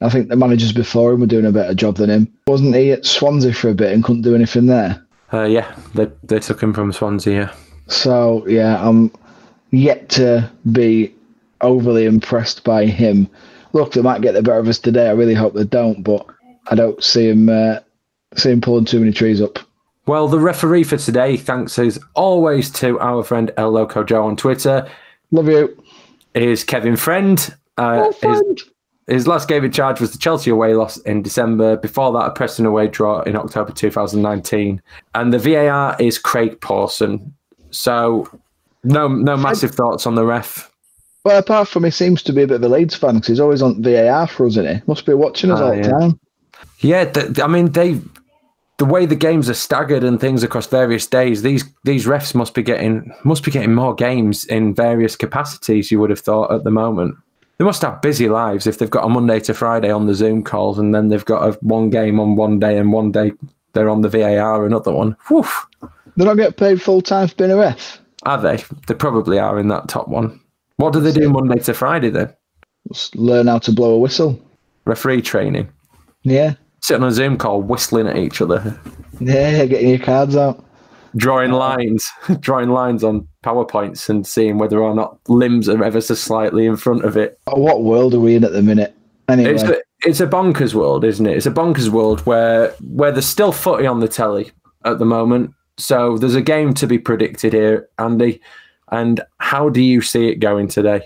I 0.00 0.10
think 0.10 0.28
the 0.28 0.36
managers 0.36 0.72
before 0.72 1.12
him 1.12 1.20
were 1.20 1.26
doing 1.26 1.46
a 1.46 1.52
better 1.52 1.74
job 1.74 1.96
than 1.96 2.10
him. 2.10 2.32
Wasn't 2.46 2.74
he 2.74 2.92
at 2.92 3.06
Swansea 3.06 3.52
for 3.52 3.70
a 3.70 3.74
bit 3.74 3.92
and 3.92 4.04
couldn't 4.04 4.22
do 4.22 4.34
anything 4.34 4.66
there? 4.66 5.02
Uh, 5.32 5.44
yeah, 5.44 5.74
they 5.94 6.08
they 6.22 6.38
took 6.38 6.62
him 6.62 6.74
from 6.74 6.92
Swansea. 6.92 7.34
Yeah. 7.34 7.54
So 7.88 8.46
yeah, 8.46 8.86
I'm 8.86 9.12
yet 9.70 10.08
to 10.10 10.50
be 10.72 11.14
overly 11.60 12.04
impressed 12.04 12.64
by 12.64 12.86
him. 12.86 13.28
Look, 13.72 13.92
they 13.92 14.02
might 14.02 14.22
get 14.22 14.32
the 14.32 14.42
better 14.42 14.58
of 14.58 14.68
us 14.68 14.78
today. 14.78 15.08
I 15.08 15.12
really 15.12 15.34
hope 15.34 15.54
they 15.54 15.64
don't, 15.64 16.02
but 16.02 16.26
I 16.68 16.74
don't 16.74 17.02
see 17.02 17.28
him 17.28 17.48
uh, 17.48 17.80
see 18.36 18.50
him 18.50 18.60
pulling 18.60 18.84
too 18.84 19.00
many 19.00 19.12
trees 19.12 19.40
up. 19.40 19.58
Well, 20.06 20.28
the 20.28 20.38
referee 20.38 20.84
for 20.84 20.96
today, 20.96 21.36
thanks 21.36 21.78
as 21.78 21.98
always 22.14 22.70
to 22.72 22.98
our 23.00 23.24
friend 23.24 23.50
El 23.56 23.70
Loco 23.72 24.04
Joe 24.04 24.24
on 24.24 24.36
Twitter, 24.36 24.88
Love 25.32 25.48
you. 25.48 25.82
is 26.34 26.62
Kevin 26.62 26.96
Friend. 26.96 27.54
Uh, 27.76 28.12
his, 28.22 28.42
his 29.08 29.26
last 29.26 29.48
game 29.48 29.64
in 29.64 29.72
charge 29.72 30.00
was 30.00 30.12
the 30.12 30.18
Chelsea 30.18 30.50
away 30.50 30.74
loss 30.74 30.96
in 30.98 31.22
December. 31.22 31.76
Before 31.76 32.12
that, 32.12 32.26
a 32.26 32.30
Preston 32.30 32.66
away 32.66 32.86
draw 32.86 33.22
in 33.22 33.34
October 33.34 33.72
2019. 33.72 34.80
And 35.16 35.32
the 35.32 35.38
VAR 35.40 35.96
is 35.98 36.18
Craig 36.18 36.60
Pawson. 36.60 37.34
So, 37.72 38.28
no, 38.84 39.08
no 39.08 39.36
massive 39.36 39.72
thoughts 39.72 40.06
on 40.06 40.14
the 40.14 40.24
ref. 40.24 40.70
Well, 41.24 41.38
apart 41.38 41.66
from 41.66 41.82
he 41.82 41.90
seems 41.90 42.22
to 42.22 42.32
be 42.32 42.42
a 42.42 42.46
bit 42.46 42.56
of 42.56 42.62
a 42.62 42.68
Leeds 42.68 42.94
fan 42.94 43.14
because 43.14 43.26
he's 43.26 43.40
always 43.40 43.60
on 43.60 43.82
VAR 43.82 44.28
for 44.28 44.46
us, 44.46 44.52
isn't 44.52 44.76
he? 44.76 44.82
Must 44.86 45.04
be 45.04 45.14
watching 45.14 45.50
us 45.50 45.58
Ah, 45.60 45.64
all 45.70 45.76
the 45.76 45.82
time. 45.82 46.20
Yeah, 46.78 47.04
th- 47.06 47.40
I 47.40 47.48
mean 47.48 47.72
they, 47.72 48.00
the 48.78 48.84
way 48.84 49.06
the 49.06 49.16
games 49.16 49.48
are 49.48 49.54
staggered 49.54 50.04
and 50.04 50.20
things 50.20 50.42
across 50.42 50.66
various 50.66 51.06
days, 51.06 51.42
these 51.42 51.64
these 51.84 52.06
refs 52.06 52.34
must 52.34 52.54
be 52.54 52.62
getting 52.62 53.12
must 53.24 53.44
be 53.44 53.50
getting 53.50 53.74
more 53.74 53.94
games 53.94 54.44
in 54.44 54.74
various 54.74 55.16
capacities. 55.16 55.90
You 55.90 56.00
would 56.00 56.10
have 56.10 56.20
thought 56.20 56.52
at 56.52 56.64
the 56.64 56.70
moment 56.70 57.16
they 57.58 57.64
must 57.64 57.82
have 57.82 58.02
busy 58.02 58.28
lives 58.28 58.66
if 58.66 58.78
they've 58.78 58.90
got 58.90 59.04
a 59.04 59.08
Monday 59.08 59.40
to 59.40 59.54
Friday 59.54 59.90
on 59.90 60.06
the 60.06 60.14
Zoom 60.14 60.42
calls 60.42 60.78
and 60.78 60.94
then 60.94 61.08
they've 61.08 61.24
got 61.24 61.48
a 61.48 61.52
one 61.60 61.88
game 61.88 62.20
on 62.20 62.36
one 62.36 62.58
day 62.58 62.76
and 62.78 62.92
one 62.92 63.10
day 63.12 63.32
they're 63.72 63.88
on 63.88 64.02
the 64.02 64.08
VAR 64.08 64.66
another 64.66 64.92
one. 64.92 65.16
Whew. 65.28 65.46
They 66.16 66.24
don't 66.24 66.36
get 66.36 66.56
paid 66.56 66.80
full 66.80 67.02
time 67.02 67.28
for 67.28 67.34
being 67.36 67.50
a 67.50 67.56
ref. 67.56 68.00
Are 68.24 68.40
they? 68.40 68.62
They 68.86 68.94
probably 68.94 69.38
are 69.38 69.58
in 69.58 69.68
that 69.68 69.88
top 69.88 70.08
one. 70.08 70.40
What 70.76 70.92
do 70.92 71.00
they 71.00 71.12
do 71.12 71.30
Monday 71.30 71.58
to 71.60 71.74
Friday 71.74 72.10
then? 72.10 72.34
Just 72.88 73.16
learn 73.16 73.46
how 73.46 73.58
to 73.60 73.72
blow 73.72 73.94
a 73.94 73.98
whistle. 73.98 74.40
Referee 74.84 75.22
training. 75.22 75.68
Yeah, 76.22 76.54
Sitting 76.86 77.02
on 77.02 77.08
a 77.08 77.12
Zoom 77.12 77.36
call, 77.36 77.62
whistling 77.62 78.06
at 78.06 78.16
each 78.16 78.40
other. 78.40 78.78
yeah, 79.18 79.64
getting 79.64 79.88
your 79.88 79.98
cards 79.98 80.36
out. 80.36 80.64
drawing 81.16 81.50
lines, 81.50 82.08
drawing 82.38 82.68
lines 82.68 83.02
on 83.02 83.26
PowerPoints 83.42 84.08
and 84.08 84.24
seeing 84.24 84.56
whether 84.58 84.78
or 84.78 84.94
not 84.94 85.18
limbs 85.28 85.68
are 85.68 85.82
ever 85.82 86.00
so 86.00 86.14
slightly 86.14 86.64
in 86.64 86.76
front 86.76 87.04
of 87.04 87.16
it. 87.16 87.40
Oh, 87.48 87.58
what 87.58 87.82
world 87.82 88.14
are 88.14 88.20
we 88.20 88.36
in 88.36 88.44
at 88.44 88.52
the 88.52 88.62
minute? 88.62 88.94
Anyway, 89.28 89.50
It's 89.50 89.64
a, 89.64 89.78
it's 90.04 90.20
a 90.20 90.28
bonkers 90.28 90.74
world, 90.74 91.04
isn't 91.04 91.26
it? 91.26 91.36
It's 91.36 91.46
a 91.46 91.50
bonkers 91.50 91.88
world 91.88 92.20
where 92.20 92.72
where 92.80 93.10
there's 93.10 93.26
still 93.26 93.50
footy 93.50 93.84
on 93.84 93.98
the 93.98 94.06
telly 94.06 94.52
at 94.84 95.00
the 95.00 95.04
moment. 95.04 95.50
So 95.78 96.16
there's 96.18 96.36
a 96.36 96.40
game 96.40 96.72
to 96.74 96.86
be 96.86 97.00
predicted 97.00 97.52
here, 97.52 97.88
Andy. 97.98 98.40
And 98.92 99.20
how 99.38 99.70
do 99.70 99.82
you 99.82 100.02
see 100.02 100.28
it 100.28 100.36
going 100.36 100.68
today? 100.68 101.02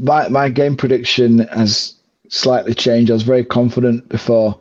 my 0.00 0.28
my 0.28 0.48
game 0.48 0.78
prediction 0.78 1.40
has 1.48 1.94
slightly 2.30 2.72
changed. 2.72 3.10
I 3.10 3.14
was 3.14 3.22
very 3.22 3.44
confident 3.44 4.08
before 4.08 4.58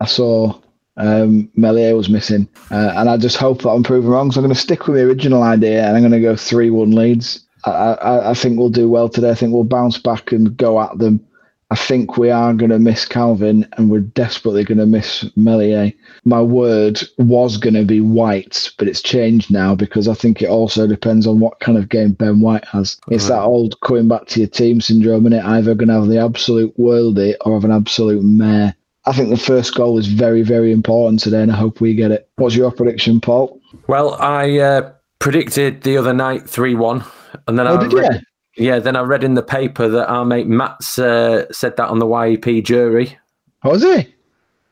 I 0.00 0.06
saw 0.06 0.58
um, 0.96 1.50
Meslier 1.54 1.96
was 1.96 2.08
missing, 2.08 2.48
uh, 2.70 2.92
and 2.96 3.08
I 3.08 3.16
just 3.16 3.36
hope 3.36 3.62
that 3.62 3.70
I'm 3.70 3.82
proven 3.82 4.10
wrong. 4.10 4.30
So 4.30 4.40
I'm 4.40 4.44
going 4.44 4.54
to 4.54 4.60
stick 4.60 4.86
with 4.86 4.96
the 4.96 5.04
original 5.04 5.42
idea, 5.42 5.86
and 5.86 5.96
I'm 5.96 6.02
going 6.02 6.12
to 6.12 6.20
go 6.20 6.36
three-one 6.36 6.92
Leeds. 6.92 7.40
I, 7.64 7.70
I, 7.70 8.30
I 8.30 8.34
think 8.34 8.58
we'll 8.58 8.68
do 8.68 8.88
well 8.88 9.08
today. 9.08 9.30
I 9.30 9.34
think 9.34 9.52
we'll 9.52 9.64
bounce 9.64 9.98
back 9.98 10.32
and 10.32 10.56
go 10.56 10.80
at 10.80 10.98
them. 10.98 11.24
I 11.70 11.76
think 11.76 12.16
we 12.16 12.30
are 12.30 12.54
going 12.54 12.70
to 12.70 12.78
miss 12.78 13.04
Kalvin, 13.06 13.68
and 13.76 13.90
we're 13.90 14.00
desperately 14.00 14.64
going 14.64 14.78
to 14.78 14.86
miss 14.86 15.26
Meslier. 15.36 15.92
My 16.24 16.40
word 16.40 17.02
was 17.18 17.58
going 17.58 17.74
to 17.74 17.84
be 17.84 18.00
White, 18.00 18.70
but 18.78 18.88
it's 18.88 19.02
changed 19.02 19.50
now 19.50 19.74
because 19.74 20.08
I 20.08 20.14
think 20.14 20.40
it 20.40 20.48
also 20.48 20.86
depends 20.86 21.26
on 21.26 21.40
what 21.40 21.60
kind 21.60 21.76
of 21.76 21.90
game 21.90 22.12
Ben 22.12 22.40
White 22.40 22.64
has. 22.64 22.98
It's 23.08 23.28
that 23.28 23.42
old 23.42 23.78
coming 23.82 24.08
back 24.08 24.26
to 24.28 24.40
your 24.40 24.48
team 24.48 24.80
syndrome, 24.80 25.26
and 25.26 25.34
it 25.34 25.44
either 25.44 25.74
going 25.74 25.88
to 25.88 25.94
have 25.94 26.08
the 26.08 26.18
absolute 26.18 26.74
worldy 26.78 27.34
or 27.42 27.52
have 27.52 27.64
an 27.64 27.72
absolute 27.72 28.24
mare. 28.24 28.74
I 29.06 29.12
think 29.12 29.30
the 29.30 29.36
first 29.38 29.74
goal 29.74 29.98
is 29.98 30.06
very, 30.06 30.42
very 30.42 30.72
important 30.72 31.20
today, 31.20 31.42
and 31.42 31.52
I 31.52 31.56
hope 31.56 31.80
we 31.80 31.94
get 31.94 32.10
it. 32.10 32.28
What's 32.36 32.56
your 32.56 32.70
prediction, 32.70 33.20
Paul? 33.20 33.58
Well, 33.86 34.14
I 34.14 34.58
uh, 34.58 34.92
predicted 35.18 35.82
the 35.82 35.96
other 35.96 36.12
night 36.12 36.48
3 36.48 36.74
1. 36.74 37.04
And 37.46 37.58
then 37.58 37.66
Oh, 37.66 37.76
I 37.76 37.82
did 37.82 37.92
you? 37.92 38.00
read, 38.00 38.22
yeah, 38.56 38.78
then 38.78 38.96
I 38.96 39.00
read 39.02 39.24
in 39.24 39.34
the 39.34 39.42
paper 39.42 39.88
that 39.88 40.08
our 40.08 40.24
mate 40.24 40.46
Matt's 40.46 40.98
uh, 40.98 41.50
said 41.52 41.76
that 41.76 41.88
on 41.88 41.98
the 42.00 42.06
YEP 42.06 42.64
jury. 42.64 43.16
Was 43.64 43.82
he? 43.82 44.14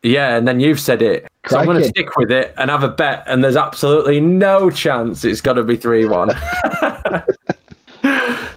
Yeah, 0.03 0.37
and 0.37 0.47
then 0.47 0.61
you've 0.61 0.81
said 0.81 1.03
it. 1.03 1.27
So 1.49 1.59
I'm 1.59 1.65
going 1.65 1.81
to 1.83 1.89
stick 1.89 2.17
with 2.17 2.31
it 2.31 2.55
and 2.59 2.71
have 2.71 2.83
a 2.83 2.89
bet, 2.89 3.25
and 3.27 3.43
there's 3.43 3.57
absolutely 3.57 4.21
no 4.21 4.71
chance 4.71 5.25
it's 5.25 5.41
got 5.41 5.55
to 5.55 5.65
be 5.65 5.77
3 5.77 6.05
1. 6.05 6.31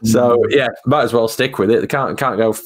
so, 0.03 0.41
yeah, 0.49 0.67
might 0.85 1.03
as 1.03 1.13
well 1.13 1.27
stick 1.27 1.57
with 1.59 1.71
it. 1.71 1.81
They 1.81 1.87
can't, 1.87 2.17
can't 2.17 2.37
go 2.37 2.51
f- 2.51 2.61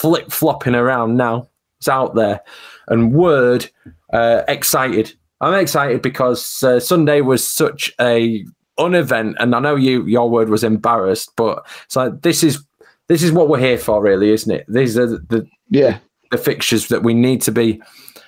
flip 0.00 0.30
flopping 0.30 0.74
around 0.74 1.16
now. 1.16 1.48
It's 1.82 1.88
out 1.88 2.14
there. 2.14 2.40
And 2.86 3.12
word, 3.12 3.68
uh, 4.12 4.42
excited. 4.46 5.12
I'm 5.40 5.54
excited 5.54 6.00
because 6.00 6.62
uh, 6.62 6.78
Sunday 6.78 7.22
was 7.22 7.44
such 7.44 7.92
a 8.00 8.44
unevent, 8.78 9.34
and 9.40 9.52
I 9.52 9.58
know 9.58 9.74
you 9.74 10.06
your 10.06 10.30
word 10.30 10.48
was 10.48 10.62
embarrassed, 10.62 11.32
but 11.36 11.66
it's 11.84 11.96
like 11.96 12.22
this 12.22 12.44
is 12.44 12.64
this 13.08 13.24
is 13.24 13.32
what 13.32 13.48
we're 13.48 13.58
here 13.58 13.78
for, 13.78 14.00
really, 14.00 14.30
isn't 14.30 14.52
it? 14.52 14.64
These 14.68 14.96
are 14.96 15.06
the, 15.08 15.18
the 15.28 15.46
Yeah. 15.70 15.98
the 16.30 16.38
fixtures 16.38 16.86
that 16.86 17.02
we 17.02 17.14
need 17.14 17.42
to 17.42 17.50
be 17.50 17.82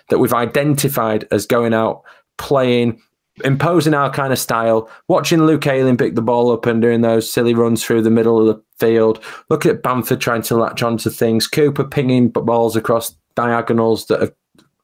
that 0.09 0.19
we've 0.19 0.35
identified 0.35 1.29
as 1.31 1.47
going 1.47 1.75
out 1.75 2.03
playing 2.39 3.01
imposing 3.45 3.95
our 3.95 4.11
kind 4.13 4.33
of 4.33 4.39
style 4.39 4.89
watching 5.09 5.45
luke 5.45 5.67
Ayling 5.67 5.97
pick 5.97 6.15
the 6.15 6.23
ball 6.23 6.53
up 6.53 6.67
and 6.67 6.81
doing 6.81 7.01
those 7.01 7.29
silly 7.29 7.53
runs 7.53 7.85
through 7.85 8.03
the 8.03 8.11
middle 8.11 8.39
of 8.41 8.47
the 8.47 8.63
field 8.79 9.21
look 9.51 9.67
at 9.67 9.83
bamford 9.83 10.21
trying 10.21 10.43
to 10.43 10.57
latch 10.57 10.85
onto 10.85 11.11
things 11.11 11.49
cooper 11.49 11.83
pinging 11.83 12.29
balls 12.29 12.77
across 12.77 13.17
diagonals 13.35 14.07
that 14.07 14.23
are 14.23 14.35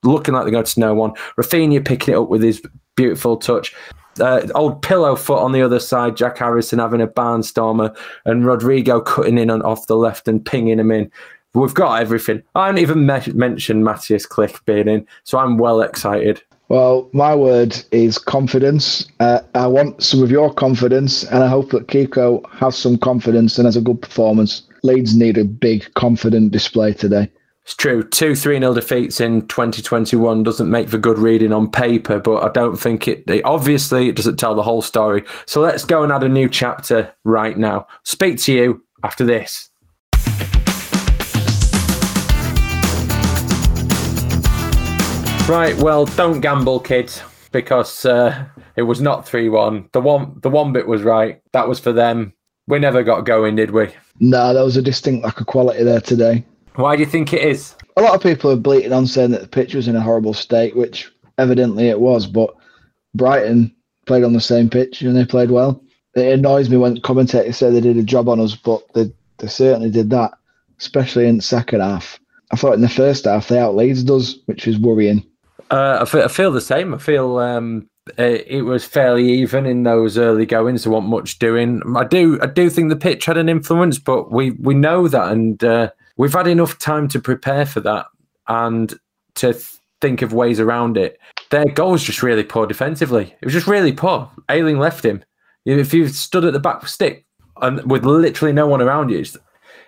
looking 0.03 0.35
like 0.35 0.45
they're 0.45 0.53
going 0.53 0.65
to 0.65 0.81
no 0.81 0.95
one 0.95 1.13
Raphinha 1.39 1.85
picking 1.85 2.15
it 2.15 2.17
up 2.17 2.29
with 2.29 2.43
his 2.43 2.63
beautiful 2.97 3.37
touch 3.37 3.75
uh, 4.19 4.47
old 4.55 4.83
pillow 4.83 5.17
foot 5.17 5.39
on 5.39 5.53
the 5.53 5.63
other 5.63 5.79
side, 5.79 6.17
Jack 6.17 6.39
Harrison 6.39 6.79
having 6.79 7.01
a 7.01 7.07
barnstormer, 7.07 7.97
and 8.25 8.45
Rodrigo 8.45 9.01
cutting 9.01 9.39
in 9.39 9.51
on 9.51 9.63
off 9.63 9.87
the 9.87 9.97
left 9.97 10.29
and 10.29 10.45
pinging 10.45 10.79
him 10.79 10.91
in. 10.91 11.11
We've 11.55 11.75
got 11.75 12.01
everything. 12.01 12.43
I 12.55 12.67
haven't 12.67 12.83
even 12.83 13.07
me- 13.07 13.33
mentioned 13.35 13.85
Matthias 13.85 14.27
Klich 14.27 14.65
being 14.67 14.89
in, 14.89 15.07
so 15.25 15.39
I'm 15.39 15.59
well 15.59 15.81
excited. 15.81 16.43
Well, 16.69 17.11
my 17.13 17.35
word 17.35 17.83
is 17.91 18.19
confidence. 18.19 19.09
Uh, 19.19 19.41
I 19.57 19.67
want 19.67 20.01
some 20.03 20.23
of 20.23 20.31
your 20.31 20.55
confidence, 20.55 21.25
and 21.25 21.43
I 21.43 21.49
hope 21.49 21.71
that 21.71 21.89
Kiko 21.89 22.49
has 22.53 22.77
some 22.77 22.97
confidence 22.97 23.59
and 23.59 23.67
has 23.67 23.77
a 23.77 23.81
good 23.81 24.01
performance. 24.01 24.63
Leeds 24.85 25.17
need 25.17 25.37
a 25.37 25.45
big, 25.45 25.93
confident 25.95 26.53
display 26.53 26.93
today. 26.93 27.29
It's 27.71 27.77
true. 27.77 28.03
Two 28.03 28.35
3 28.35 28.59
0 28.59 28.75
defeats 28.75 29.21
in 29.21 29.47
2021 29.47 30.43
doesn't 30.43 30.69
make 30.69 30.89
for 30.89 30.99
good 30.99 31.19
reading 31.19 31.53
on 31.53 31.71
paper, 31.71 32.19
but 32.19 32.43
I 32.43 32.49
don't 32.49 32.77
think 32.77 33.07
it, 33.07 33.23
it. 33.29 33.45
Obviously, 33.45 34.09
it 34.09 34.17
doesn't 34.17 34.39
tell 34.39 34.57
the 34.57 34.63
whole 34.65 34.83
story. 34.83 35.23
So 35.47 35.61
let's 35.61 35.85
go 35.85 36.03
and 36.03 36.11
add 36.11 36.25
a 36.25 36.29
new 36.29 36.49
chapter 36.49 37.15
right 37.23 37.57
now. 37.57 37.87
Speak 38.03 38.41
to 38.41 38.53
you 38.53 38.85
after 39.05 39.25
this. 39.25 39.71
Right, 45.49 45.77
well, 45.79 46.07
don't 46.07 46.41
gamble, 46.41 46.81
kids, 46.81 47.23
because 47.53 48.05
uh, 48.05 48.47
it 48.75 48.83
was 48.83 49.01
not 49.01 49.29
3 49.29 49.49
1. 49.49 49.91
The 49.93 50.01
one, 50.01 50.41
the 50.43 50.51
one 50.51 50.73
bit 50.73 50.89
was 50.89 51.03
right. 51.03 51.41
That 51.53 51.69
was 51.69 51.79
for 51.79 51.93
them. 51.93 52.33
We 52.67 52.81
never 52.81 53.05
got 53.05 53.21
going, 53.21 53.55
did 53.55 53.71
we? 53.71 53.95
No, 54.19 54.55
there 54.55 54.65
was 54.65 54.77
a 54.77 54.83
distinct 54.83 55.25
lack 55.25 55.41
of 55.41 55.47
quality 55.47 55.85
there 55.85 56.01
today. 56.01 56.45
Why 56.81 56.97
do 56.97 57.03
you 57.03 57.09
think 57.09 57.33
it 57.33 57.43
is? 57.43 57.75
A 57.97 58.03
lot 58.03 58.15
of 58.15 58.23
people 58.23 58.51
are 58.51 58.57
bleating 58.57 58.93
on 58.93 59.07
saying 59.07 59.33
that 59.33 59.43
the 59.43 59.49
pitch 59.49 59.75
was 59.75 59.89
in 59.89 59.97
a 59.97 60.01
horrible 60.01 60.35
state, 60.35 60.77
which 60.77 61.11
evidently 61.39 61.89
it 61.89 62.01
was, 62.01 62.27
but 62.27 62.55
Brighton 63.15 63.75
played 64.07 64.25
on 64.25 64.33
the 64.33 64.41
same 64.41 64.71
pitch 64.71 65.03
and 65.03 65.17
they 65.17 65.25
played 65.25 65.51
well. 65.51 65.83
It 66.15 66.33
annoys 66.33 66.69
me 66.69 66.77
when 66.77 67.01
commentators 67.01 67.57
say 67.57 67.71
they 67.71 67.81
did 67.81 67.97
a 67.97 68.03
job 68.03 68.29
on 68.29 68.41
us, 68.41 68.55
but 68.57 68.83
they, 68.95 69.13
they 69.39 69.47
certainly 69.47 69.91
did 69.91 70.11
that, 70.11 70.33
especially 70.79 71.27
in 71.27 71.37
the 71.37 71.43
second 71.43 71.81
half. 71.81 72.19
I 72.51 72.57
thought 72.57 72.75
in 72.75 72.81
the 72.81 72.89
first 72.89 73.27
half 73.27 73.49
they 73.49 73.59
out 73.59 73.77
Leeds 73.77 74.11
us, 74.11 74.37
which 74.47 74.67
was 74.67 74.79
worrying. 74.79 75.25
Uh, 75.71 75.99
I, 76.01 76.05
feel, 76.05 76.23
I 76.25 76.29
feel 76.29 76.51
the 76.51 76.61
same. 76.61 76.95
I 76.95 76.99
feel 76.99 77.39
um, 77.39 77.89
uh, 78.19 78.23
it 78.25 78.63
was 78.63 78.85
fairly 78.85 79.29
even 79.31 79.67
in 79.67 79.85
those 79.85 80.19
early 80.19 80.47
goings. 80.47 80.83
There 80.83 80.93
wasn't 80.93 81.11
much 81.11 81.39
doing. 81.39 81.81
I 81.97 82.05
do, 82.05 82.41
I 82.43 82.47
do 82.47 82.69
think 82.69 82.89
the 82.89 82.97
pitch 82.97 83.27
had 83.27 83.37
an 83.37 83.49
influence, 83.49 83.99
but 83.99 84.33
we 84.33 84.51
we 84.53 84.75
know 84.75 85.07
that, 85.07 85.31
and 85.31 85.63
uh, 85.63 85.91
we've 86.21 86.35
had 86.35 86.47
enough 86.47 86.79
time 86.79 87.09
to 87.09 87.19
prepare 87.19 87.65
for 87.65 87.81
that 87.81 88.05
and 88.47 88.93
to 89.35 89.55
th- 89.55 89.79
think 90.03 90.21
of 90.21 90.35
ways 90.35 90.61
around 90.61 90.99
it. 90.99 91.19
Their 91.49 91.65
goal 91.65 91.93
was 91.93 92.03
just 92.03 92.23
really 92.23 92.45
poor 92.45 92.67
defensively. 92.67 93.35
It 93.41 93.45
was 93.47 93.55
just 93.55 93.67
really 93.67 93.93
poor. 93.93 94.31
Ayling 94.51 94.79
left 94.79 95.03
him. 95.03 95.25
If 95.65 95.95
you 95.95 96.09
stood 96.09 96.45
at 96.45 96.53
the 96.53 96.61
back 96.61 96.87
stick 96.87 97.25
and 97.63 97.91
with 97.91 98.05
literally 98.05 98.53
no 98.53 98.67
one 98.67 98.83
around 98.83 99.09
you, 99.09 99.25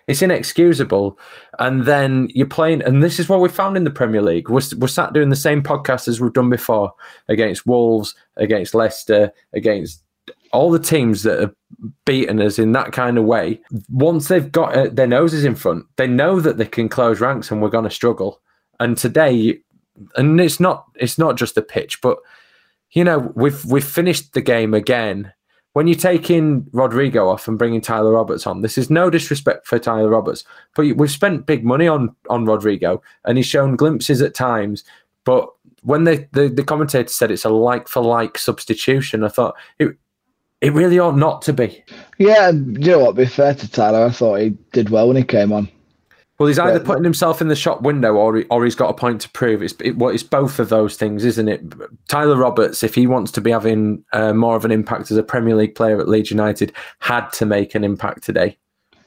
it's 0.09 0.23
inexcusable. 0.23 1.19
And 1.59 1.85
then 1.85 2.31
you're 2.35 2.47
playing, 2.47 2.81
and 2.81 3.03
this 3.03 3.21
is 3.21 3.29
what 3.29 3.41
we 3.41 3.51
found 3.51 3.77
in 3.77 3.85
the 3.85 3.91
Premier 3.91 4.23
League. 4.23 4.49
We're, 4.49 4.62
we're 4.79 4.89
sat 4.89 5.12
doing 5.12 5.29
the 5.29 5.37
same 5.37 5.62
podcast 5.62 6.09
as 6.09 6.19
we've 6.19 6.33
done 6.33 6.49
before 6.49 6.95
against 7.29 7.67
Wolves, 7.67 8.15
against 8.39 8.75
Leicester, 8.75 9.31
against 9.53 10.03
all 10.52 10.71
the 10.71 10.78
teams 10.78 11.23
that 11.23 11.40
have 11.40 11.54
beaten 12.04 12.40
us 12.40 12.59
in 12.59 12.73
that 12.73 12.92
kind 12.92 13.18
of 13.18 13.25
way. 13.25 13.61
Once 13.88 14.28
they've 14.28 14.52
got 14.52 14.76
uh, 14.76 14.88
their 14.90 15.06
noses 15.06 15.44
in 15.44 15.54
front, 15.54 15.87
they 15.97 16.06
know 16.06 16.40
that 16.40 16.59
they 16.59 16.66
can 16.66 16.88
close 16.88 17.21
ranks 17.21 17.50
and 17.50 17.62
we're 17.62 17.68
going 17.68 17.85
to 17.85 17.90
struggle. 17.90 18.40
And 18.78 18.97
today, 18.97 19.61
and 20.16 20.40
it's 20.40 20.61
not 20.61 20.87
it's 20.97 21.18
not 21.18 21.37
just 21.37 21.54
the 21.54 21.62
pitch, 21.62 22.00
but 22.00 22.18
you 22.92 23.04
know 23.04 23.32
we've 23.35 23.64
we've 23.64 23.85
finished 23.85 24.35
the 24.35 24.40
game 24.40 24.75
again 24.75 25.32
when 25.73 25.87
you 25.87 25.94
take 25.94 26.30
in 26.30 26.66
Rodrigo 26.73 27.28
off 27.28 27.49
and 27.49 27.59
bringing 27.59 27.80
Tyler 27.80 28.12
Roberts 28.12 28.47
on, 28.47 28.61
this 28.61 28.76
is 28.76 28.90
no 28.90 29.09
disrespect 29.09 29.66
for 29.66 29.78
Tyler 29.78 30.11
Roberts, 30.11 30.44
but 30.75 30.97
we've 30.97 31.11
spent 31.11 31.47
big 31.47 31.64
money 31.64 31.88
on 31.88 32.14
on 32.28 32.44
Rodrigo, 32.44 33.02
and 33.25 33.38
he's 33.38 33.47
shown 33.47 33.76
glimpses 33.76 34.21
at 34.21 34.35
times. 34.35 34.85
But 35.25 35.49
when 35.82 36.04
the 36.04 36.28
the, 36.32 36.49
the 36.49 36.64
commentator 36.64 37.09
said 37.09 37.30
it's 37.30 37.44
a 37.44 37.49
like 37.49 37.88
for 37.88 38.02
like 38.02 38.37
substitution, 38.37 39.25
I 39.25 39.28
thought 39.28 39.54
it 39.78 39.97
it 40.62 40.73
really 40.73 40.99
ought 40.99 41.16
not 41.16 41.42
to 41.42 41.52
be. 41.52 41.85
Yeah, 42.19 42.50
you 42.50 42.92
know 42.92 43.00
what? 43.00 43.16
Be 43.16 43.26
fair 43.26 43.54
to 43.54 43.71
Tyler, 43.71 44.07
I 44.07 44.11
thought 44.11 44.37
he 44.37 44.50
did 44.73 44.88
well 44.88 45.09
when 45.09 45.16
he 45.16 45.25
came 45.25 45.52
on. 45.52 45.69
Well, 46.38 46.47
he's 46.47 46.59
either 46.59 46.81
putting 46.81 47.04
himself 47.04 47.40
in 47.40 47.49
the 47.49 47.54
shop 47.54 47.83
window 47.83 48.14
or 48.14 48.38
he, 48.38 48.45
or 48.45 48.64
he's 48.64 48.75
got 48.75 48.90
a 48.90 48.95
point 48.95 49.21
to 49.21 49.28
prove. 49.28 49.62
It's 49.62 49.75
it, 49.81 49.99
well, 49.99 50.11
it's 50.11 50.23
both 50.23 50.59
of 50.59 50.71
those 50.71 50.97
things, 50.97 51.25
isn't 51.25 51.49
it? 51.49 51.62
Tyler 52.09 52.37
Roberts, 52.37 52.83
if 52.83 52.95
he 52.95 53.07
wants 53.07 53.31
to 53.33 53.40
be 53.40 53.50
having 53.50 54.04
uh, 54.12 54.33
more 54.33 54.57
of 54.57 54.64
an 54.64 54.73
impact 54.73 55.11
as 55.11 55.16
a 55.16 55.23
Premier 55.23 55.54
League 55.54 55.75
player 55.75 56.00
at 56.00 56.09
Leeds 56.09 56.31
United, 56.31 56.73
had 57.00 57.28
to 57.35 57.47
make 57.47 57.75
an 57.75 57.85
impact 57.85 58.25
today. 58.25 58.57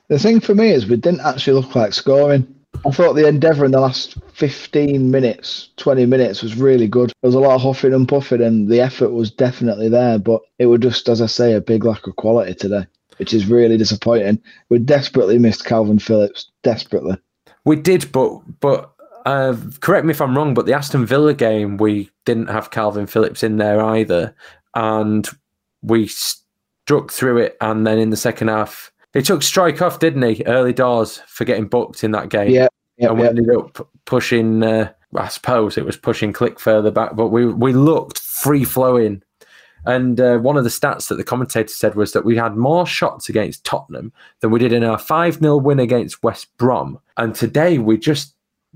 The 0.07 0.19
thing 0.19 0.39
for 0.39 0.53
me 0.53 0.69
is 0.69 0.85
we 0.85 0.97
didn't 0.97 1.21
actually 1.21 1.59
look 1.59 1.75
like 1.75 1.93
scoring. 1.93 2.47
I 2.85 2.91
thought 2.91 3.13
the 3.13 3.27
endeavour 3.27 3.65
in 3.65 3.71
the 3.71 3.81
last 3.81 4.17
15 4.35 5.11
minutes, 5.11 5.69
20 5.77 6.05
minutes 6.05 6.43
was 6.43 6.57
really 6.57 6.89
good. 6.89 7.13
There 7.21 7.29
was 7.29 7.35
a 7.35 7.39
lot 7.39 7.55
of 7.55 7.61
huffing 7.61 7.93
and 7.93 8.05
puffing, 8.05 8.41
and 8.41 8.67
the 8.67 8.81
effort 8.81 9.11
was 9.11 9.31
definitely 9.31 9.87
there, 9.87 10.19
but 10.19 10.41
it 10.59 10.65
was 10.65 10.81
just, 10.81 11.07
as 11.07 11.21
I 11.21 11.25
say, 11.27 11.53
a 11.53 11.61
big 11.61 11.85
lack 11.85 12.05
of 12.05 12.17
quality 12.17 12.53
today, 12.53 12.85
which 13.17 13.33
is 13.33 13.45
really 13.45 13.77
disappointing. 13.77 14.41
We 14.67 14.79
desperately 14.79 15.37
missed 15.37 15.63
Kalvin 15.63 16.01
Phillips, 16.01 16.51
desperately. 16.63 17.17
We 17.63 17.77
did, 17.77 18.11
but 18.11 18.41
but 18.59 18.91
uh, 19.25 19.55
correct 19.79 20.05
me 20.05 20.11
if 20.11 20.19
I'm 20.19 20.37
wrong, 20.37 20.53
but 20.53 20.65
the 20.65 20.73
Aston 20.73 21.05
Villa 21.05 21.33
game 21.33 21.77
we 21.77 22.09
didn't 22.25 22.47
have 22.47 22.71
Kalvin 22.71 23.07
Phillips 23.07 23.41
in 23.41 23.55
there 23.55 23.81
either, 23.81 24.35
and 24.73 25.25
we 25.81 26.07
struck 26.07 27.09
through 27.09 27.37
it. 27.37 27.55
And 27.61 27.87
then 27.87 27.99
in 27.99 28.09
the 28.09 28.17
second 28.17 28.49
half, 28.49 28.91
he 29.13 29.21
took 29.21 29.39
Struijk 29.39 29.81
off, 29.81 29.99
didn't 29.99 30.23
he? 30.23 30.43
Early 30.45 30.73
doors 30.73 31.19
for 31.25 31.45
getting 31.45 31.69
booked 31.69 32.03
in 32.03 32.11
that 32.11 32.27
game. 32.27 32.51
Yeah, 32.51 32.67
yeah 32.97 33.09
and 33.09 33.19
we 33.19 33.27
ended 33.27 33.49
up 33.55 33.87
pushing. 34.05 34.63
Uh, 34.63 34.91
I 35.15 35.27
suppose 35.29 35.77
it 35.77 35.85
was 35.85 35.97
pushing 35.97 36.33
Klich 36.33 36.59
further 36.59 36.91
back, 36.91 37.15
but 37.15 37.27
we 37.27 37.45
we 37.45 37.73
looked 37.73 38.19
free 38.19 38.63
flowing. 38.63 39.21
And 39.85 40.19
uh, 40.19 40.39
one 40.39 40.57
of 40.57 40.63
the 40.63 40.69
stats 40.71 41.09
that 41.09 41.15
the 41.15 41.23
commentator 41.23 41.69
said 41.69 41.93
was 41.93 42.11
that 42.13 42.25
we 42.25 42.35
had 42.35 42.55
more 42.55 42.87
shots 42.87 43.29
against 43.29 43.63
Tottenham 43.63 44.11
than 44.39 44.49
we 44.49 44.59
did 44.59 44.73
in 44.73 44.83
our 44.83 44.97
5 44.97 45.35
0 45.35 45.57
win 45.57 45.79
against 45.79 46.23
West 46.23 46.57
Brom. 46.57 46.99
And 47.17 47.35
today 47.35 47.77
we 47.77 47.97
just 47.97 48.33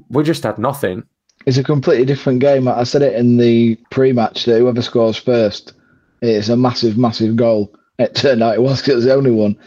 we 0.10 0.24
just 0.24 0.44
had 0.44 0.60
nothing. 0.60 1.04
It's 1.46 1.58
a 1.58 1.64
completely 1.64 2.06
different 2.06 2.42
game. 2.42 2.68
I 2.68 2.84
said 2.84 3.02
it 3.02 3.16
in 3.16 3.38
the 3.38 3.76
pre 3.90 4.12
match 4.12 4.46
that 4.46 4.60
whoever 4.60 4.82
scores 4.82 5.18
first, 5.18 5.74
it's 6.22 6.50
a 6.50 6.58
massive, 6.58 6.98
massive 6.98 7.36
goal. 7.36 7.74
It 7.98 8.14
turned 8.16 8.44
out 8.44 8.56
it 8.56 8.62
was 8.62 8.82
because 8.82 8.92
it 8.92 8.96
was 8.96 9.06
the 9.06 9.16
only 9.16 9.32
one. 9.32 9.58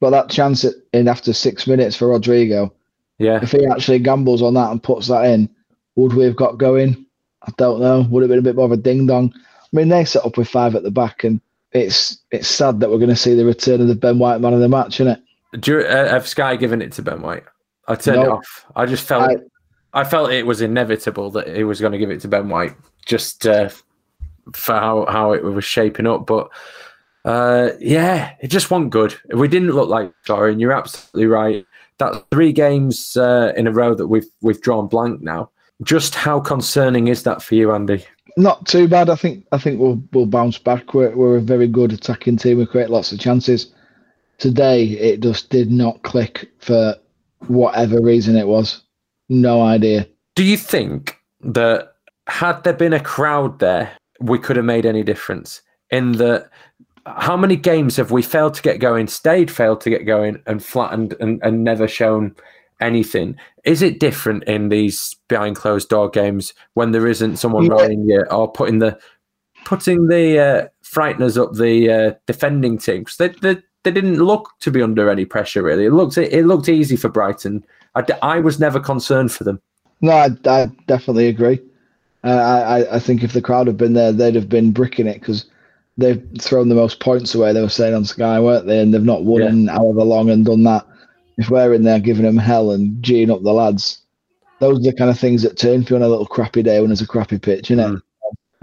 But 0.00 0.10
that 0.10 0.30
chance 0.30 0.64
in 0.92 1.08
after 1.08 1.32
six 1.32 1.66
minutes 1.66 1.96
for 1.96 2.08
Rodrigo, 2.08 2.72
yeah. 3.18 3.40
If 3.42 3.52
he 3.52 3.66
actually 3.66 3.98
gambles 3.98 4.42
on 4.42 4.54
that 4.54 4.70
and 4.70 4.82
puts 4.82 5.08
that 5.08 5.24
in, 5.26 5.48
would 5.96 6.14
we 6.14 6.24
have 6.24 6.36
got 6.36 6.58
going? 6.58 7.06
I 7.42 7.52
don't 7.56 7.80
know. 7.80 8.06
Would 8.10 8.20
it 8.20 8.24
have 8.24 8.30
been 8.30 8.38
a 8.38 8.42
bit 8.42 8.56
more 8.56 8.66
of 8.66 8.72
a 8.72 8.76
ding 8.76 9.06
dong? 9.06 9.32
I 9.36 9.76
mean, 9.76 9.88
they 9.88 10.04
set 10.04 10.24
up 10.24 10.36
with 10.36 10.48
five 10.48 10.74
at 10.74 10.82
the 10.82 10.90
back, 10.90 11.24
and 11.24 11.40
it's 11.72 12.18
it's 12.30 12.48
sad 12.48 12.80
that 12.80 12.90
we're 12.90 12.98
going 12.98 13.08
to 13.08 13.16
see 13.16 13.34
the 13.34 13.44
return 13.44 13.80
of 13.80 13.88
the 13.88 13.94
Ben 13.94 14.18
White 14.18 14.40
man 14.40 14.54
of 14.54 14.60
the 14.60 14.68
match, 14.68 15.00
isn't 15.00 15.18
it? 15.18 15.60
Do 15.60 15.72
you, 15.72 15.80
uh, 15.80 16.08
have 16.08 16.26
Sky 16.26 16.56
given 16.56 16.80
it 16.80 16.92
to 16.92 17.02
Ben 17.02 17.20
White? 17.20 17.44
I 17.88 17.94
turned 17.94 18.22
it 18.22 18.28
off. 18.28 18.64
I 18.76 18.86
just 18.86 19.06
felt 19.06 19.30
I, 19.92 20.00
I, 20.00 20.04
felt 20.04 20.30
it 20.30 20.46
was 20.46 20.60
inevitable 20.60 21.30
that 21.32 21.54
he 21.54 21.64
was 21.64 21.80
going 21.80 21.92
to 21.92 21.98
give 21.98 22.10
it 22.10 22.20
to 22.20 22.28
Ben 22.28 22.48
White, 22.48 22.74
just 23.04 23.46
uh, 23.46 23.68
for 24.52 24.74
how 24.74 25.06
how 25.06 25.32
it 25.32 25.42
was 25.42 25.64
shaping 25.64 26.06
up. 26.06 26.26
But 26.26 26.48
uh, 27.24 27.70
yeah, 27.80 28.34
it 28.40 28.48
just 28.48 28.70
wasn't 28.70 28.90
good. 28.90 29.14
We 29.34 29.48
didn't 29.48 29.72
look 29.72 29.88
like 29.88 30.12
scoring. 30.22 30.60
You're 30.60 30.72
absolutely 30.72 31.26
right. 31.26 31.66
That's 32.02 32.24
three 32.30 32.52
games 32.52 33.16
uh, 33.16 33.52
in 33.56 33.66
a 33.66 33.72
row 33.72 33.94
that 33.94 34.08
we've 34.08 34.26
we've 34.40 34.60
drawn 34.60 34.88
blank 34.88 35.20
now. 35.22 35.50
Just 35.82 36.14
how 36.14 36.40
concerning 36.40 37.08
is 37.08 37.22
that 37.22 37.42
for 37.42 37.54
you, 37.54 37.72
Andy? 37.72 38.04
Not 38.36 38.66
too 38.66 38.88
bad. 38.88 39.10
I 39.10 39.16
think 39.16 39.46
I 39.52 39.58
think 39.58 39.80
we'll 39.80 40.02
we'll 40.12 40.26
bounce 40.26 40.58
back. 40.58 40.94
We're 40.94 41.14
we're 41.14 41.36
a 41.36 41.40
very 41.40 41.68
good 41.68 41.92
attacking 41.92 42.38
team. 42.38 42.58
We 42.58 42.66
create 42.66 42.90
lots 42.90 43.12
of 43.12 43.20
chances. 43.20 43.72
Today 44.38 44.84
it 44.84 45.20
just 45.20 45.50
did 45.50 45.70
not 45.70 46.02
click 46.02 46.50
for 46.58 46.96
whatever 47.46 48.00
reason 48.00 48.36
it 48.36 48.48
was. 48.48 48.82
No 49.28 49.62
idea. 49.62 50.08
Do 50.34 50.44
you 50.44 50.56
think 50.56 51.18
that 51.40 51.92
had 52.26 52.64
there 52.64 52.72
been 52.72 52.92
a 52.92 53.00
crowd 53.00 53.58
there, 53.58 53.92
we 54.20 54.38
could 54.38 54.56
have 54.56 54.64
made 54.64 54.86
any 54.86 55.02
difference? 55.02 55.62
In 55.90 56.12
that, 56.12 56.50
how 57.06 57.36
many 57.36 57.56
games 57.56 57.96
have 57.96 58.10
we 58.10 58.22
failed 58.22 58.54
to 58.54 58.62
get 58.62 58.78
going, 58.78 59.06
stayed 59.08 59.50
failed 59.50 59.80
to 59.82 59.90
get 59.90 60.06
going, 60.06 60.42
and 60.46 60.64
flattened 60.64 61.14
and, 61.20 61.40
and 61.42 61.64
never 61.64 61.88
shown 61.88 62.34
anything. 62.82 63.36
Is 63.64 63.80
it 63.80 64.00
different 64.00 64.44
in 64.44 64.68
these 64.68 65.16
behind 65.28 65.56
closed 65.56 65.88
door 65.88 66.10
games 66.10 66.52
when 66.74 66.90
there 66.92 67.06
isn't 67.06 67.36
someone 67.36 67.64
yeah. 67.64 67.72
rolling 67.72 68.08
you 68.08 68.24
or 68.30 68.50
putting 68.50 68.80
the 68.80 68.98
putting 69.64 70.08
the 70.08 70.38
uh, 70.38 70.68
frighteners 70.84 71.40
up 71.40 71.54
the 71.54 71.90
uh, 71.90 72.14
defending 72.26 72.76
team? 72.78 73.00
Because 73.00 73.16
they, 73.16 73.28
they, 73.28 73.62
they 73.84 73.90
didn't 73.90 74.22
look 74.22 74.50
to 74.60 74.70
be 74.70 74.82
under 74.82 75.08
any 75.08 75.24
pressure 75.24 75.62
really. 75.62 75.86
It 75.86 75.92
looked 75.92 76.18
it 76.18 76.46
looked 76.46 76.68
easy 76.68 76.96
for 76.96 77.08
Brighton. 77.08 77.64
I, 77.94 78.04
I 78.20 78.40
was 78.40 78.60
never 78.60 78.80
concerned 78.80 79.32
for 79.32 79.44
them. 79.44 79.60
No, 80.00 80.12
I, 80.12 80.30
I 80.46 80.66
definitely 80.86 81.28
agree. 81.28 81.60
Uh, 82.24 82.28
I 82.28 82.96
I 82.96 82.98
think 82.98 83.22
if 83.22 83.32
the 83.32 83.42
crowd 83.42 83.66
had 83.68 83.76
been 83.76 83.94
there, 83.94 84.12
they'd 84.12 84.34
have 84.34 84.48
been 84.48 84.72
bricking 84.72 85.06
it 85.06 85.20
because 85.20 85.46
they've 85.96 86.22
thrown 86.40 86.68
the 86.68 86.74
most 86.74 87.00
points 87.00 87.34
away. 87.34 87.52
They 87.52 87.60
were 87.60 87.68
saying 87.68 87.94
on 87.94 88.04
Sky, 88.04 88.40
weren't 88.40 88.66
they? 88.66 88.80
And 88.80 88.92
they've 88.92 89.02
not 89.02 89.24
won 89.24 89.42
yeah. 89.42 89.48
in 89.48 89.66
however 89.68 90.02
long 90.02 90.30
and 90.30 90.44
done 90.44 90.62
that 90.64 90.86
if 91.38 91.50
we're 91.50 91.74
in 91.74 91.82
there 91.82 92.00
giving 92.00 92.24
them 92.24 92.36
hell 92.36 92.70
and 92.70 93.02
geeing 93.02 93.30
up 93.30 93.42
the 93.42 93.52
lads, 93.52 94.02
those 94.60 94.78
are 94.78 94.90
the 94.90 94.96
kind 94.96 95.10
of 95.10 95.18
things 95.18 95.42
that 95.42 95.58
turn 95.58 95.84
for 95.84 95.94
you 95.94 95.96
on 95.96 96.02
a 96.02 96.08
little 96.08 96.26
crappy 96.26 96.62
day 96.62 96.80
when 96.80 96.88
there's 96.88 97.00
a 97.00 97.06
crappy 97.06 97.38
pitch, 97.38 97.70
isn't 97.70 97.80
it? 97.80 97.88
Mm. 97.98 98.02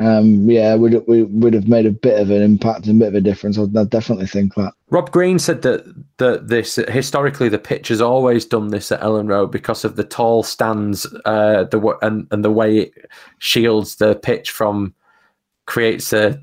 Um, 0.01 0.49
yeah, 0.49 0.75
we'd, 0.75 0.95
we 1.07 1.23
would 1.23 1.53
have 1.53 1.67
made 1.67 1.85
a 1.85 1.91
bit 1.91 2.21
of 2.21 2.31
an 2.31 2.41
impact 2.41 2.87
and 2.87 3.01
a 3.01 3.05
bit 3.05 3.09
of 3.09 3.15
a 3.15 3.21
difference. 3.21 3.57
I, 3.57 3.63
I 3.63 3.83
definitely 3.83 4.27
think 4.27 4.55
that. 4.55 4.71
Rob 4.89 5.11
Green 5.11 5.39
said 5.39 5.61
that 5.63 5.83
that 6.19 6.47
this 6.47 6.77
historically 6.87 7.49
the 7.49 7.59
pitch 7.59 7.89
has 7.89 7.99
always 7.99 8.45
done 8.45 8.69
this 8.69 8.93
at 8.93 9.01
Elland 9.01 9.27
Road 9.27 9.51
because 9.51 9.83
of 9.83 9.97
the 9.97 10.05
tall 10.05 10.41
stands, 10.41 11.05
uh, 11.25 11.65
the 11.65 11.97
and 12.01 12.27
and 12.31 12.45
the 12.45 12.51
way 12.51 12.77
it 12.77 12.93
shields 13.39 13.97
the 13.97 14.15
pitch 14.15 14.51
from 14.51 14.95
creates 15.65 16.13
a 16.13 16.41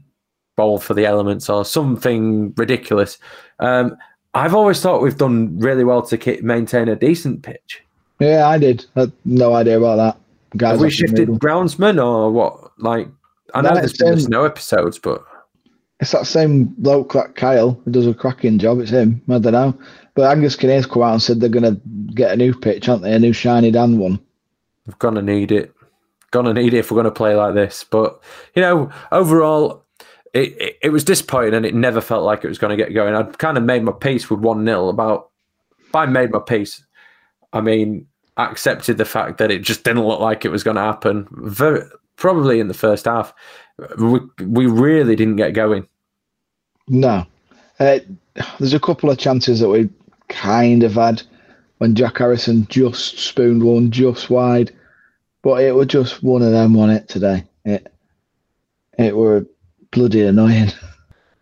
bowl 0.57 0.79
for 0.79 0.95
the 0.95 1.07
elements 1.07 1.49
or 1.49 1.65
something 1.65 2.53
ridiculous. 2.57 3.19
Um, 3.61 3.97
I've 4.35 4.55
always 4.55 4.81
thought 4.81 5.03
we've 5.03 5.17
done 5.17 5.59
really 5.59 5.85
well 5.85 6.03
to 6.03 6.43
maintain 6.43 6.89
a 6.89 6.97
decent 6.97 7.43
pitch. 7.43 7.83
Yeah, 8.19 8.49
I 8.49 8.59
did. 8.59 8.85
I 8.97 9.11
no 9.25 9.55
idea 9.55 9.79
about 9.79 9.97
that. 9.97 10.59
Guys, 10.59 10.73
Have 10.73 10.81
we 10.81 10.91
shifted 10.91 11.29
groundsman 11.29 12.03
or 12.03 12.31
what? 12.31 12.73
Like, 12.79 13.09
I 13.55 13.63
know 13.63 13.75
there's 13.75 13.97
been 13.97 14.19
snow 14.19 14.45
episodes, 14.45 14.99
but 14.99 15.25
it's 16.01 16.13
that 16.13 16.27
same 16.27 16.65
bloke 16.65 17.15
like 17.15 17.35
Kyle 17.35 17.81
who 17.85 17.91
does 17.91 18.07
a 18.07 18.15
cracking 18.15 18.59
job. 18.59 18.81
It's 18.81 18.91
him. 18.91 19.21
I 19.29 19.39
don't 19.39 19.53
know. 19.53 19.79
But 20.15 20.31
Angus 20.31 20.57
Kinnear's 20.57 20.87
come 20.87 21.03
out 21.03 21.13
and 21.13 21.23
said 21.23 21.41
they're 21.41 21.49
going 21.49 21.75
to 21.75 21.81
get 22.15 22.33
a 22.33 22.37
new 22.37 22.55
pitch, 22.55 22.89
aren't 22.89 23.03
they? 23.03 23.15
A 23.15 23.19
new 23.19 23.33
shiny 23.33 23.71
Dan 23.71 23.99
one. 23.99 24.19
We're 24.87 24.95
going 24.99 25.15
to 25.15 25.23
need 25.23 25.53
it. 25.53 25.73
Going 26.31 26.47
to 26.47 26.55
need 26.55 26.75
it 26.75 26.79
if 26.79 26.91
we're 26.91 26.97
going 26.97 27.05
to 27.05 27.11
play 27.11 27.35
like 27.35 27.55
this. 27.55 27.85
But, 27.85 28.23
you 28.55 28.63
know, 28.63 28.91
overall, 29.13 29.85
it, 30.37 30.61
it, 30.61 30.79
it 30.83 30.89
was 30.91 31.03
disappointing 31.03 31.55
and 31.55 31.65
it 31.65 31.75
never 31.75 32.01
felt 32.01 32.25
like 32.25 32.45
it 32.45 32.49
was 32.49 32.59
going 32.59 32.77
to 32.77 32.83
get 32.83 32.93
going. 32.93 33.15
I'd 33.15 33.39
kind 33.39 33.57
of 33.57 33.65
made 33.65 33.83
my 33.83 33.93
peace 33.93 34.29
with 34.29 34.41
1 34.41 34.65
0 34.67 34.89
about, 34.89 35.31
I 35.95 36.05
made 36.07 36.31
my 36.31 36.41
peace. 36.41 36.85
I 37.55 37.63
mean, 37.63 38.07
accepted 38.37 38.99
the 38.99 39.07
fact 39.07 39.39
that 39.39 39.51
it 39.51 39.63
just 39.63 39.83
didn't 39.85 40.07
look 40.07 40.21
like 40.21 40.45
it 40.45 40.51
was 40.51 40.63
going 40.63 40.77
to 40.77 40.83
happen. 40.83 41.27
Very, 41.31 41.83
probably 42.17 42.61
in 42.61 42.69
the 42.69 42.75
first 42.75 43.07
half, 43.07 43.33
we, 43.99 44.21
we 44.45 44.67
really 44.67 45.17
didn't 45.17 45.37
get 45.37 45.55
going. 45.55 45.89
No. 46.89 47.25
Uh, 47.81 48.01
there's 48.59 48.75
a 48.75 48.81
couple 48.81 49.11
of 49.11 49.19
chances 49.19 49.61
that 49.61 49.71
we 49.71 49.89
kind 50.29 50.83
of 50.83 50.95
had. 50.95 51.23
when 51.79 51.95
Jack 51.95 52.19
Harrison 52.19 52.67
just 52.69 53.19
spooned 53.19 53.63
one 53.63 53.91
just 53.91 54.29
wide. 54.29 54.71
But 55.43 55.63
it 55.63 55.75
was 55.75 55.87
just 55.87 56.23
one 56.23 56.43
of 56.43 56.53
them 56.53 56.77
on 56.77 56.91
it 56.91 57.09
today. 57.09 57.45
It 57.65 57.93
it 58.99 59.17
were 59.17 59.47
bloody 59.97 60.23
annoying. 60.23 60.71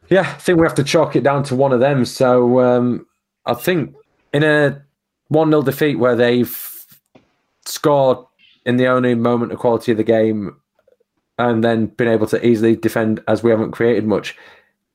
Yeah, 0.08 0.20
I 0.20 0.38
think 0.38 0.58
we 0.58 0.66
have 0.66 0.76
to 0.76 0.84
chalk 0.84 1.16
it 1.16 1.24
down 1.24 1.42
to 1.44 1.56
one 1.56 1.72
of 1.72 1.80
them. 1.80 2.04
So 2.04 2.60
um, 2.60 3.06
I 3.46 3.54
think 3.54 3.94
in 4.32 4.44
a 4.44 4.80
1 5.28 5.50
0 5.50 5.62
defeat 5.62 5.96
where 5.96 6.16
they've 6.16 6.86
scored 7.66 8.18
in 8.64 8.76
the 8.76 8.86
only 8.86 9.14
moment 9.14 9.52
of 9.52 9.58
quality 9.58 9.92
of 9.92 9.98
the 9.98 10.04
game 10.04 10.56
and 11.38 11.64
then 11.64 11.86
been 11.86 12.08
able 12.08 12.28
to 12.28 12.46
easily 12.46 12.76
defend 12.76 13.22
as 13.26 13.42
we 13.42 13.50
haven't 13.50 13.72
created 13.72 14.06
much, 14.06 14.36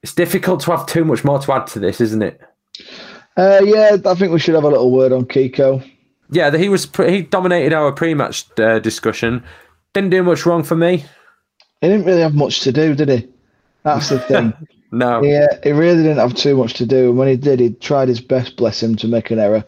it's 0.01 0.15
difficult 0.15 0.61
to 0.61 0.71
have 0.71 0.85
too 0.85 1.03
much 1.03 1.25
more 1.25 1.39
to 1.39 1.51
add 1.51 1.67
to 1.67 1.79
this, 1.79 1.99
isn't 1.99 2.21
it? 2.21 2.39
Uh, 3.35 3.61
yeah, 3.63 3.97
I 4.05 4.15
think 4.15 4.31
we 4.31 4.39
should 4.39 4.55
have 4.55 4.63
a 4.63 4.69
little 4.69 4.91
word 4.91 5.11
on 5.11 5.25
Kiko. 5.25 5.85
Yeah, 6.31 6.55
he 6.55 6.69
was 6.69 6.89
he 6.95 7.23
dominated 7.23 7.73
our 7.73 7.91
pre-match 7.91 8.45
uh, 8.59 8.79
discussion. 8.79 9.43
Didn't 9.93 10.11
do 10.11 10.23
much 10.23 10.45
wrong 10.45 10.63
for 10.63 10.75
me. 10.75 11.03
He 11.81 11.87
didn't 11.87 12.05
really 12.05 12.21
have 12.21 12.35
much 12.35 12.61
to 12.61 12.71
do, 12.71 12.93
did 12.95 13.09
he? 13.09 13.27
That's 13.83 14.09
the 14.09 14.19
thing. 14.19 14.53
no. 14.91 15.23
Yeah, 15.23 15.47
he 15.63 15.71
really 15.71 16.03
didn't 16.03 16.17
have 16.17 16.35
too 16.35 16.55
much 16.57 16.73
to 16.75 16.85
do. 16.85 17.09
And 17.09 17.17
when 17.17 17.27
he 17.27 17.37
did, 17.37 17.59
he 17.59 17.71
tried 17.73 18.07
his 18.07 18.21
best, 18.21 18.57
bless 18.57 18.81
him, 18.83 18.95
to 18.97 19.07
make 19.07 19.31
an 19.31 19.39
error. 19.39 19.63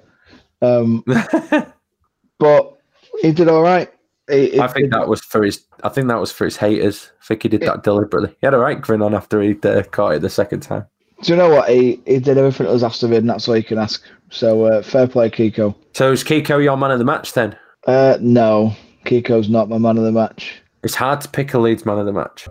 Um, 0.61 1.03
but 2.39 2.77
he 3.21 3.31
did 3.31 3.47
all 3.47 3.61
right. 3.61 3.91
He, 4.29 4.51
he 4.51 4.59
I 4.59 4.67
think 4.67 4.85
did- 4.85 4.93
that 4.93 5.07
was 5.07 5.21
for 5.21 5.43
his. 5.43 5.65
I 5.83 5.89
think 5.89 6.07
that 6.07 6.19
was 6.19 6.31
for 6.31 6.45
his 6.45 6.57
haters. 6.57 7.11
I 7.21 7.25
think 7.25 7.43
he 7.43 7.49
did 7.49 7.61
that 7.61 7.83
deliberately. 7.83 8.29
He 8.39 8.45
had 8.47 8.53
a 8.53 8.59
right 8.59 8.79
grin 8.79 9.01
on 9.01 9.15
after 9.15 9.41
he 9.41 9.57
uh, 9.63 9.83
caught 9.83 10.15
it 10.15 10.21
the 10.21 10.29
second 10.29 10.59
time. 10.61 10.85
Do 11.23 11.33
you 11.33 11.37
know 11.37 11.49
what? 11.49 11.69
He, 11.69 11.99
he 12.05 12.19
did 12.19 12.37
everything 12.37 12.65
that 12.67 12.73
was 12.73 12.83
asked 12.83 13.03
of 13.03 13.11
him, 13.11 13.27
that's 13.27 13.47
all 13.47 13.55
you 13.57 13.63
can 13.63 13.77
ask. 13.77 14.03
So 14.29 14.65
uh, 14.65 14.81
fair 14.83 15.07
play, 15.07 15.29
Kiko. 15.29 15.75
So 15.93 16.11
is 16.11 16.23
Kiko 16.23 16.63
your 16.63 16.77
man 16.77 16.91
of 16.91 16.99
the 16.99 17.05
match 17.05 17.33
then? 17.33 17.55
Uh, 17.85 18.17
no, 18.21 18.75
Kiko's 19.05 19.49
not 19.49 19.69
my 19.69 19.77
man 19.77 19.97
of 19.97 20.03
the 20.03 20.11
match. 20.11 20.61
It's 20.83 20.95
hard 20.95 21.21
to 21.21 21.27
pick 21.29 21.53
a 21.53 21.59
Leeds 21.59 21.85
man 21.85 21.99
of 21.99 22.05
the 22.05 22.13
match. 22.13 22.47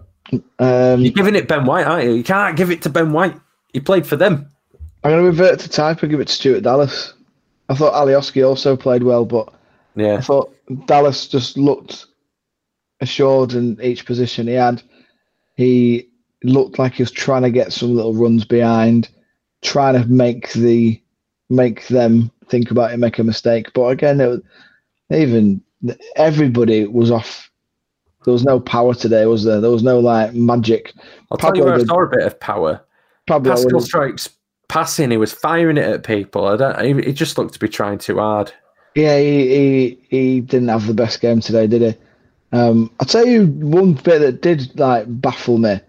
Um, 0.58 1.00
You're 1.00 1.12
giving 1.12 1.34
it 1.34 1.48
Ben 1.48 1.64
White, 1.64 1.86
aren't 1.86 2.04
you? 2.04 2.12
You 2.12 2.24
can't 2.24 2.56
give 2.56 2.70
it 2.70 2.82
to 2.82 2.88
Ben 2.88 3.12
White. 3.12 3.34
He 3.72 3.80
played 3.80 4.06
for 4.06 4.16
them. 4.16 4.48
I'm 5.02 5.12
going 5.12 5.22
to 5.22 5.26
revert 5.26 5.60
to 5.60 5.68
type 5.68 6.02
and 6.02 6.10
give 6.10 6.20
it 6.20 6.28
to 6.28 6.34
Stuart 6.34 6.62
Dallas. 6.62 7.14
I 7.68 7.74
thought 7.74 7.94
Alioski 7.94 8.46
also 8.46 8.76
played 8.76 9.02
well, 9.02 9.24
but 9.24 9.52
yeah, 9.94 10.14
I 10.14 10.20
thought 10.20 10.54
Dallas 10.86 11.26
just 11.28 11.56
looked 11.56 12.06
assured 13.00 13.54
in 13.54 13.80
each 13.80 14.04
position 14.04 14.46
he 14.46 14.54
had. 14.54 14.82
He 15.56 16.08
looked 16.42 16.78
like 16.78 16.94
he 16.94 17.02
was 17.02 17.10
trying 17.12 17.42
to 17.42 17.50
get 17.50 17.72
some 17.72 17.94
little 17.94 18.14
runs 18.14 18.44
behind, 18.44 19.08
trying 19.62 20.00
to 20.00 20.08
make 20.08 20.52
the 20.52 21.00
make 21.48 21.86
them 21.88 22.30
think 22.48 22.70
about 22.70 22.92
it, 22.92 22.98
make 22.98 23.18
a 23.18 23.24
mistake. 23.24 23.72
But 23.74 23.86
again, 23.86 24.20
it 24.20 24.26
was, 24.26 24.40
even 25.10 25.62
everybody 26.16 26.86
was 26.86 27.10
off. 27.10 27.49
There 28.24 28.32
was 28.32 28.44
no 28.44 28.60
power 28.60 28.94
today, 28.94 29.24
was 29.26 29.44
there? 29.44 29.60
There 29.60 29.70
was 29.70 29.82
no 29.82 29.98
like 29.98 30.34
magic. 30.34 30.92
I'll 31.30 31.38
tell 31.38 31.56
you 31.56 31.64
where 31.64 31.74
I 31.74 31.78
a 31.78 32.08
bit 32.16 32.26
of 32.26 32.38
power. 32.40 32.84
Pablo 33.26 33.52
Pascal 33.52 33.74
was- 33.74 33.90
Struijk's 33.90 34.30
passing. 34.68 35.10
He 35.10 35.16
was 35.16 35.32
firing 35.32 35.78
it 35.78 35.84
at 35.84 36.04
people. 36.04 36.46
I 36.46 36.56
don't. 36.56 36.80
He, 36.84 37.06
he 37.08 37.12
just 37.12 37.38
looked 37.38 37.54
to 37.54 37.58
be 37.58 37.68
trying 37.68 37.98
too 37.98 38.18
hard. 38.18 38.52
Yeah, 38.94 39.18
he, 39.18 39.48
he 39.48 39.98
he 40.08 40.40
didn't 40.40 40.68
have 40.68 40.86
the 40.86 40.94
best 40.94 41.20
game 41.20 41.40
today, 41.40 41.66
did 41.66 41.82
he? 41.82 41.94
Um, 42.52 42.90
I'll 42.98 43.06
tell 43.06 43.26
you 43.26 43.46
one 43.46 43.94
bit 43.94 44.18
that 44.18 44.42
did 44.42 44.78
like 44.78 45.04
baffle 45.08 45.58
me 45.58 45.80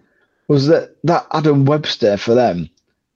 was 0.48 0.68
that 0.68 0.96
that 1.04 1.26
Adam 1.32 1.66
Webster 1.66 2.18
for 2.18 2.36
them 2.36 2.70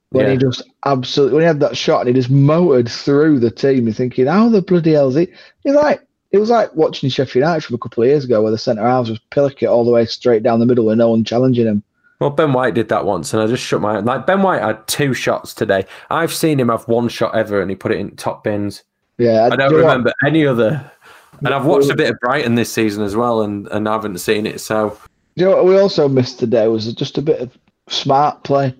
when 0.09 0.31
he 0.31 0.37
just 0.37 0.63
absolutely 0.85 1.35
when 1.35 1.41
he 1.41 1.47
had 1.47 1.59
that 1.59 1.77
shot 1.77 1.99
and 1.99 2.07
he 2.07 2.13
just 2.13 2.31
motored 2.31 2.89
through 2.89 3.39
the 3.39 3.51
team. 3.51 3.85
You're 3.85 3.93
thinking, 3.93 4.25
how 4.25 4.49
the 4.49 4.61
bloody 4.61 4.93
hell 4.93 5.09
is 5.09 5.15
he? 5.15 5.27
He's 5.63 5.73
like 5.75 6.04
it 6.35 6.39
was 6.39 6.49
like 6.49 6.75
watching 6.75 7.09
Sheffield 7.09 7.43
United 7.43 7.63
from 7.63 7.75
a 7.75 7.77
couple 7.77 8.03
of 8.03 8.09
years 8.09 8.25
ago 8.25 8.41
where 8.41 8.51
the 8.51 8.57
centre 8.57 8.85
halves 8.85 9.09
was 9.09 9.19
pillock 9.31 9.63
it 9.63 9.67
all 9.67 9.85
the 9.85 9.91
way 9.91 10.05
straight 10.05 10.43
down 10.43 10.59
the 10.59 10.65
middle 10.65 10.85
with 10.85 10.97
no 10.97 11.09
one 11.09 11.23
challenging 11.23 11.65
him. 11.65 11.81
Well, 12.19 12.29
Ben 12.29 12.51
White 12.51 12.73
did 12.73 12.89
that 12.89 13.05
once, 13.05 13.33
and 13.33 13.41
I 13.41 13.47
just 13.47 13.63
shut 13.63 13.79
my 13.79 13.99
like. 13.99 14.27
Ben 14.27 14.41
White 14.41 14.61
had 14.61 14.85
two 14.85 15.13
shots 15.13 15.53
today. 15.53 15.85
I've 16.09 16.33
seen 16.33 16.59
him 16.59 16.67
have 16.67 16.85
one 16.89 17.07
shot 17.07 17.33
ever, 17.35 17.61
and 17.61 17.69
he 17.69 17.75
put 17.77 17.93
it 17.93 17.99
in 17.99 18.17
top 18.17 18.43
bins. 18.43 18.83
Yeah, 19.17 19.45
I 19.45 19.55
don't 19.55 19.69
do 19.69 19.77
you 19.77 19.83
what? 19.83 19.91
remember 19.91 20.13
any 20.25 20.45
other. 20.45 20.91
And 21.39 21.53
I've 21.53 21.65
watched 21.65 21.89
a 21.89 21.95
bit 21.95 22.09
of 22.09 22.19
Brighton 22.19 22.55
this 22.55 22.71
season 22.71 23.01
as 23.03 23.15
well, 23.15 23.41
and, 23.41 23.67
and 23.67 23.87
I 23.87 23.93
haven't 23.93 24.17
seen 24.17 24.45
it. 24.45 24.59
So 24.59 24.97
Do 25.37 25.43
you 25.43 25.49
know 25.49 25.55
what 25.55 25.65
we 25.65 25.77
also 25.77 26.09
missed 26.09 26.39
today 26.39 26.67
was 26.67 26.93
just 26.93 27.17
a 27.17 27.21
bit 27.21 27.39
of 27.39 27.57
smart 27.87 28.43
play. 28.43 28.75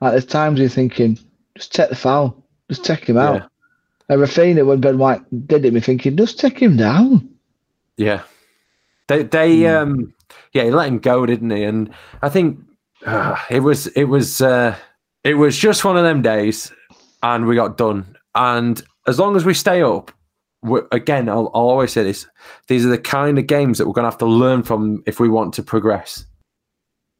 Like 0.00 0.12
there's 0.12 0.26
times 0.26 0.58
you're 0.58 0.68
thinking, 0.68 1.20
just 1.56 1.72
take 1.72 1.88
the 1.88 1.96
foul, 1.96 2.44
just 2.68 2.84
take 2.84 3.04
him 3.04 3.16
out. 3.16 3.34
Yeah. 3.34 3.46
And 4.08 4.20
Raphinha, 4.20 4.64
when 4.64 4.80
Ben 4.80 4.98
White 4.98 5.22
did 5.48 5.64
it, 5.64 5.72
me 5.72 5.80
thinking, 5.80 6.16
just 6.16 6.38
take 6.38 6.58
him 6.58 6.76
down. 6.76 7.28
yeah, 7.96 8.22
they 9.08 9.22
they 9.24 9.60
Hmm. 9.62 9.76
um 9.76 10.14
yeah 10.52 10.64
he 10.64 10.70
let 10.70 10.88
him 10.88 10.98
go, 10.98 11.26
didn't 11.26 11.50
he? 11.50 11.64
And 11.64 11.90
I 12.22 12.28
think 12.28 12.58
uh, 13.04 13.36
it 13.50 13.60
was 13.60 13.86
it 13.88 14.04
was 14.04 14.40
uh, 14.40 14.76
it 15.24 15.34
was 15.34 15.56
just 15.56 15.84
one 15.84 15.96
of 15.96 16.04
them 16.04 16.22
days, 16.22 16.72
and 17.22 17.46
we 17.46 17.54
got 17.56 17.76
done. 17.76 18.16
And 18.34 18.82
as 19.06 19.18
long 19.18 19.36
as 19.36 19.44
we 19.44 19.54
stay 19.54 19.82
up, 19.82 20.10
again, 20.92 21.28
I'll, 21.28 21.50
I'll 21.54 21.68
always 21.68 21.92
say 21.92 22.02
this: 22.04 22.26
these 22.68 22.84
are 22.86 22.90
the 22.90 22.98
kind 22.98 23.38
of 23.38 23.46
games 23.46 23.78
that 23.78 23.86
we're 23.86 23.92
going 23.92 24.04
to 24.04 24.10
have 24.10 24.18
to 24.18 24.26
learn 24.26 24.62
from 24.62 25.02
if 25.06 25.18
we 25.20 25.28
want 25.28 25.52
to 25.54 25.62
progress. 25.62 26.24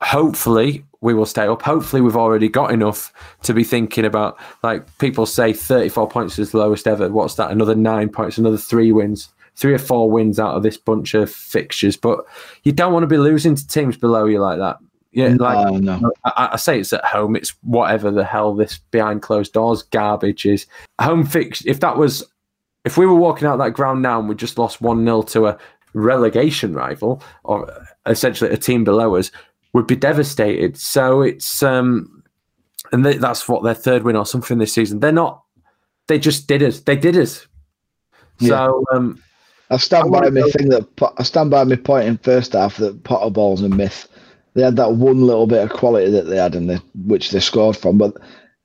Hopefully, 0.03 0.85
we 1.01 1.15
will 1.15 1.27
stay 1.27 1.47
up. 1.47 1.63
Hopefully, 1.63 2.03
we've 2.03 2.17
already 2.17 2.49
got 2.49 2.73
enough 2.73 3.13
to 3.43 3.55
be 3.55 3.65
thinking 3.65 4.05
about. 4.05 4.39
Like 4.63 4.99
people 4.99 5.27
say, 5.27 5.53
thirty-four 5.53 6.09
points 6.09 6.39
is 6.39 6.53
the 6.53 6.59
lowest 6.59 6.87
ever. 6.87 7.09
What's 7.09 7.35
that? 7.37 7.51
Another 7.51 7.75
nine 7.75 8.09
points, 8.09 8.39
another 8.39 8.59
three 8.59 8.93
wins, 8.93 9.29
three 9.55 9.73
or 9.73 9.79
four 9.79 10.11
wins 10.11 10.39
out 10.39 10.55
of 10.55 10.63
this 10.63 10.77
bunch 10.77 11.15
of 11.15 11.31
fixtures. 11.31 11.97
But 11.97 12.25
you 12.65 12.73
don't 12.73 12.93
want 12.93 13.05
to 13.05 13.09
be 13.09 13.19
losing 13.19 13.55
to 13.55 13.67
teams 13.67 13.97
below 13.97 14.27
you 14.27 14.41
like 14.41 14.59
that. 14.59 14.79
Yeah, 15.13 15.35
like 15.39 15.57
Oh, 15.67 15.79
no. 15.79 16.13
I, 16.25 16.51
I 16.53 16.57
say 16.57 16.79
it's 16.79 16.93
at 16.93 17.05
home. 17.05 17.37
It's 17.37 17.55
whatever 17.63 18.11
the 18.11 18.23
hell 18.23 18.55
this 18.55 18.79
behind 18.91 19.23
closed 19.23 19.55
doors 19.55 19.83
garbage 19.83 20.45
is. 20.45 20.67
Home 21.01 21.25
fix. 21.25 21.65
If 21.65 21.81
that 21.81 21.97
was, 21.97 22.23
if 22.85 22.99
we 22.99 23.07
were 23.07 23.15
walking 23.15 23.49
out 23.49 23.57
that 23.57 23.73
ground 23.73 24.03
now 24.03 24.19
and 24.19 24.29
we 24.29 24.35
just 24.35 24.59
lost 24.59 24.83
one 24.83 25.07
0 25.07 25.23
to 25.23 25.47
a 25.47 25.59
relegation 25.95 26.75
rival 26.75 27.23
or 27.45 27.67
essentially 28.05 28.51
a 28.51 28.59
team 28.59 28.85
below 28.85 29.17
us, 29.17 29.31
we'd 29.73 29.87
be 29.87 29.97
devastated. 29.97 30.77
So 30.77 31.23
it's 31.23 31.63
um, 31.63 32.23
and 32.93 33.05
they, 33.05 33.17
that's 33.17 33.49
what 33.49 33.63
their 33.63 33.75
third 33.75 34.05
win 34.05 34.17
or 34.17 34.27
something 34.27 34.59
this 34.59 34.73
season. 34.73 35.01
They're 35.01 35.13
not. 35.13 35.43
They 36.09 36.19
just 36.19 36.47
did 36.47 36.63
us. 36.63 36.81
They 36.81 36.97
did 36.97 37.17
us. 37.17 37.47
So 38.41 38.85
um, 38.93 39.23
I 39.71 39.77
stand 39.79 40.15
I 40.15 40.21
by 40.21 40.31
my 40.31 40.43
thing 40.51 40.69
that 40.69 41.13
I 41.19 41.23
stand 41.23 41.51
by 41.51 41.65
my 41.65 41.77
point 41.77 42.07
in 42.07 42.19
first 42.19 42.53
half 42.53 42.77
that 42.77 43.03
Potter 43.05 43.31
ball's 43.31 43.63
a 43.63 43.69
myth. 43.69 44.09
They 44.55 44.63
had 44.63 44.77
that 44.77 44.95
one 44.95 45.27
little 45.27 45.47
bit 45.47 45.63
of 45.63 45.77
quality 45.77 46.11
that 46.11 46.23
they 46.23 46.37
had 46.37 46.55
in 46.55 46.67
the 46.67 46.83
which 46.95 47.31
they 47.31 47.41
scored 47.41 47.77
from, 47.77 47.99
but 47.99 48.15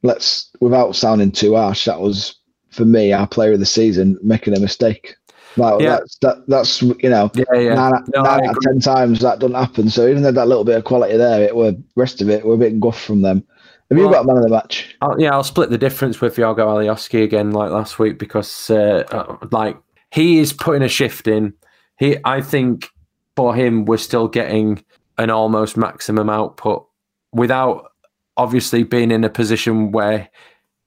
let's 0.03 0.49
without 0.59 0.95
sounding 0.95 1.31
too 1.31 1.55
harsh, 1.55 1.85
that 1.85 1.99
was 1.99 2.35
for 2.69 2.85
me 2.85 3.11
our 3.11 3.27
player 3.27 3.53
of 3.53 3.59
the 3.59 3.65
season 3.65 4.17
making 4.21 4.55
a 4.55 4.59
mistake. 4.59 5.15
Like 5.57 5.81
Yeah. 5.81 5.89
that's 5.97 6.17
that, 6.21 6.37
that's 6.47 6.81
you 6.81 7.09
know 7.09 7.29
yeah, 7.35 7.43
yeah. 7.53 7.73
nine, 7.73 8.03
No, 8.15 8.21
nine 8.23 8.47
out 8.47 8.57
of 8.57 8.63
ten 8.63 8.79
times 8.79 9.19
that 9.19 9.39
doesn't 9.39 9.55
happen. 9.55 9.89
So 9.89 10.07
even 10.07 10.23
though 10.23 10.31
that 10.31 10.47
little 10.47 10.63
bit 10.63 10.77
of 10.77 10.83
quality 10.85 11.17
there, 11.17 11.43
it 11.43 11.55
were 11.55 11.73
rest 11.95 12.21
of 12.21 12.29
it 12.29 12.45
were 12.45 12.53
a 12.55 12.57
bit 12.57 12.79
guff 12.79 13.01
from 13.01 13.21
them. 13.21 13.43
Have 13.89 13.97
you 13.97 14.05
Well- 14.05 14.13
got 14.13 14.23
a 14.23 14.27
man 14.27 14.37
of 14.37 14.43
the 14.43 14.49
match? 14.49 14.95
I'll, 15.01 15.19
yeah, 15.19 15.31
I'll 15.33 15.43
split 15.43 15.69
the 15.69 15.77
difference 15.77 16.21
with 16.21 16.37
Yorgo 16.37 16.59
Alioski 16.59 17.23
again, 17.23 17.51
like 17.51 17.71
last 17.71 17.99
week, 17.99 18.17
because 18.17 18.69
uh, 18.69 19.03
uh, 19.11 19.37
like 19.51 19.77
he 20.11 20.39
is 20.39 20.53
putting 20.53 20.81
a 20.83 20.87
shift 20.87 21.27
in. 21.27 21.53
He, 21.97 22.17
I 22.23 22.39
think, 22.41 22.87
for 23.35 23.53
him, 23.53 23.83
we're 23.85 23.97
still 23.97 24.29
getting 24.29 24.83
an 25.17 25.29
almost 25.29 25.75
maximum 25.75 26.29
output 26.29 26.87
without 27.33 27.91
obviously 28.37 28.83
being 28.83 29.11
in 29.11 29.25
a 29.25 29.29
position 29.29 29.91
where 29.91 30.29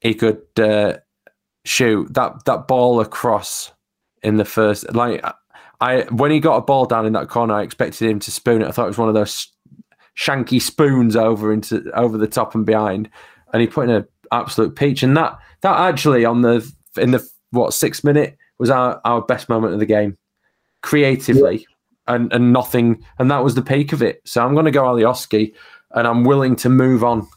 he 0.00 0.14
could 0.14 0.40
uh, 0.58 0.94
shoot 1.66 2.12
that 2.14 2.44
that 2.46 2.66
ball 2.66 3.00
across 3.00 3.70
in 4.24 4.36
the 4.36 4.44
first. 4.44 4.92
Like 4.94 5.24
I, 5.80 6.02
when 6.10 6.30
he 6.30 6.40
got 6.40 6.56
a 6.56 6.62
ball 6.62 6.86
down 6.86 7.06
in 7.06 7.12
that 7.12 7.28
corner, 7.28 7.54
I 7.54 7.62
expected 7.62 8.08
him 8.08 8.18
to 8.20 8.30
spoon 8.30 8.62
it. 8.62 8.68
I 8.68 8.70
thought 8.70 8.84
it 8.84 8.88
was 8.88 8.98
one 8.98 9.08
of 9.08 9.14
those 9.14 9.48
shanky 10.16 10.60
spoons 10.60 11.16
over 11.16 11.52
into 11.52 11.90
over 11.92 12.16
the 12.18 12.26
top 12.26 12.54
and 12.54 12.64
behind, 12.64 13.10
and 13.52 13.60
he 13.60 13.68
put 13.68 13.88
in 13.88 13.94
an 13.94 14.06
absolute 14.32 14.74
peach. 14.76 15.02
And 15.02 15.16
that 15.16 15.38
that 15.60 15.78
actually 15.78 16.24
on 16.24 16.42
the 16.42 16.68
in 16.96 17.10
the 17.10 17.28
what 17.50 17.74
six 17.74 18.02
minute 18.02 18.36
was 18.58 18.70
our, 18.70 19.00
our 19.04 19.20
best 19.20 19.48
moment 19.48 19.74
of 19.74 19.80
the 19.80 19.86
game, 19.86 20.16
creatively, 20.82 21.66
and 22.06 22.32
and 22.32 22.52
nothing. 22.52 23.04
And 23.18 23.30
that 23.30 23.44
was 23.44 23.54
the 23.54 23.62
peak 23.62 23.92
of 23.92 24.02
it. 24.02 24.22
So 24.24 24.44
I'm 24.44 24.54
going 24.54 24.66
to 24.66 24.70
go 24.70 24.84
Alioski, 24.84 25.52
and 25.92 26.06
I'm 26.06 26.24
willing 26.24 26.56
to 26.56 26.68
move 26.68 27.04
on. 27.04 27.28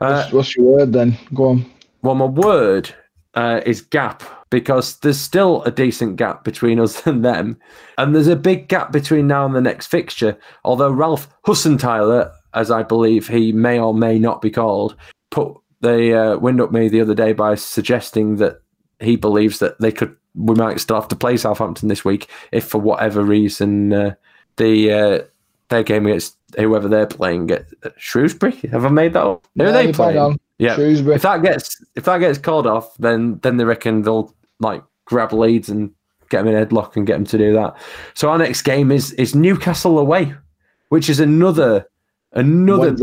Uh, 0.00 0.22
What's, 0.22 0.32
what's 0.32 0.56
your 0.56 0.66
word 0.78 0.92
then? 0.92 1.16
Go 1.32 1.50
on. 1.50 1.70
well, 2.02 2.16
my 2.16 2.24
word 2.24 2.92
uh, 3.34 3.60
is 3.64 3.80
gap 3.80 4.22
because 4.54 4.98
there's 4.98 5.18
still 5.18 5.64
a 5.64 5.70
decent 5.72 6.14
gap 6.14 6.44
between 6.44 6.78
us 6.78 7.04
and 7.08 7.24
them. 7.24 7.58
And 7.98 8.14
there's 8.14 8.28
a 8.28 8.36
big 8.36 8.68
gap 8.68 8.92
between 8.92 9.26
now 9.26 9.44
and 9.44 9.52
the 9.52 9.60
next 9.60 9.88
fixture. 9.88 10.38
Although 10.64 10.92
Ralph 10.92 11.28
Hussenthaler, 11.44 12.32
as 12.54 12.70
I 12.70 12.84
believe 12.84 13.26
he 13.26 13.50
may 13.50 13.80
or 13.80 13.92
may 13.92 14.16
not 14.16 14.40
be 14.40 14.52
called, 14.52 14.94
put 15.32 15.56
the 15.80 16.16
uh, 16.16 16.38
wind 16.38 16.60
up 16.60 16.70
me 16.70 16.88
the 16.88 17.00
other 17.00 17.16
day 17.16 17.32
by 17.32 17.56
suggesting 17.56 18.36
that 18.36 18.62
he 19.00 19.16
believes 19.16 19.58
that 19.58 19.80
they 19.80 19.90
could 19.90 20.16
we 20.36 20.54
might 20.54 20.78
still 20.80 21.00
have 21.00 21.08
to 21.08 21.16
play 21.16 21.36
Southampton 21.36 21.88
this 21.88 22.04
week 22.04 22.28
if 22.52 22.64
for 22.64 22.80
whatever 22.80 23.24
reason 23.24 23.92
uh, 23.92 24.14
the 24.56 24.92
uh, 24.92 25.18
their 25.68 25.82
game 25.82 26.06
against 26.06 26.36
whoever 26.56 26.86
they're 26.86 27.06
playing 27.06 27.46
get 27.46 27.66
uh, 27.82 27.90
Shrewsbury. 27.96 28.54
Have 28.70 28.84
I 28.84 28.88
made 28.88 29.14
that 29.14 29.24
up? 29.24 29.46
Who 29.56 29.64
are 29.64 29.72
they 29.72 29.92
playing? 29.92 30.38
Yeah, 30.58 30.76
Shrewsbury. 30.76 31.16
If 31.16 31.22
that 31.22 31.42
gets 31.42 31.84
if 31.96 32.04
that 32.04 32.18
gets 32.18 32.38
called 32.38 32.68
off, 32.68 32.96
then 32.98 33.40
then 33.42 33.56
they 33.56 33.64
reckon 33.64 34.02
they'll 34.02 34.32
like 34.60 34.82
grab 35.04 35.32
Leeds 35.32 35.68
and 35.68 35.90
get 36.30 36.44
them 36.44 36.54
in 36.54 36.66
headlock 36.66 36.96
and 36.96 37.06
get 37.06 37.14
them 37.14 37.24
to 37.26 37.38
do 37.38 37.52
that. 37.52 37.76
So 38.14 38.30
our 38.30 38.38
next 38.38 38.62
game 38.62 38.90
is 38.90 39.12
is 39.12 39.34
Newcastle 39.34 39.98
away, 39.98 40.34
which 40.88 41.08
is 41.08 41.20
another 41.20 41.86
another 42.32 42.96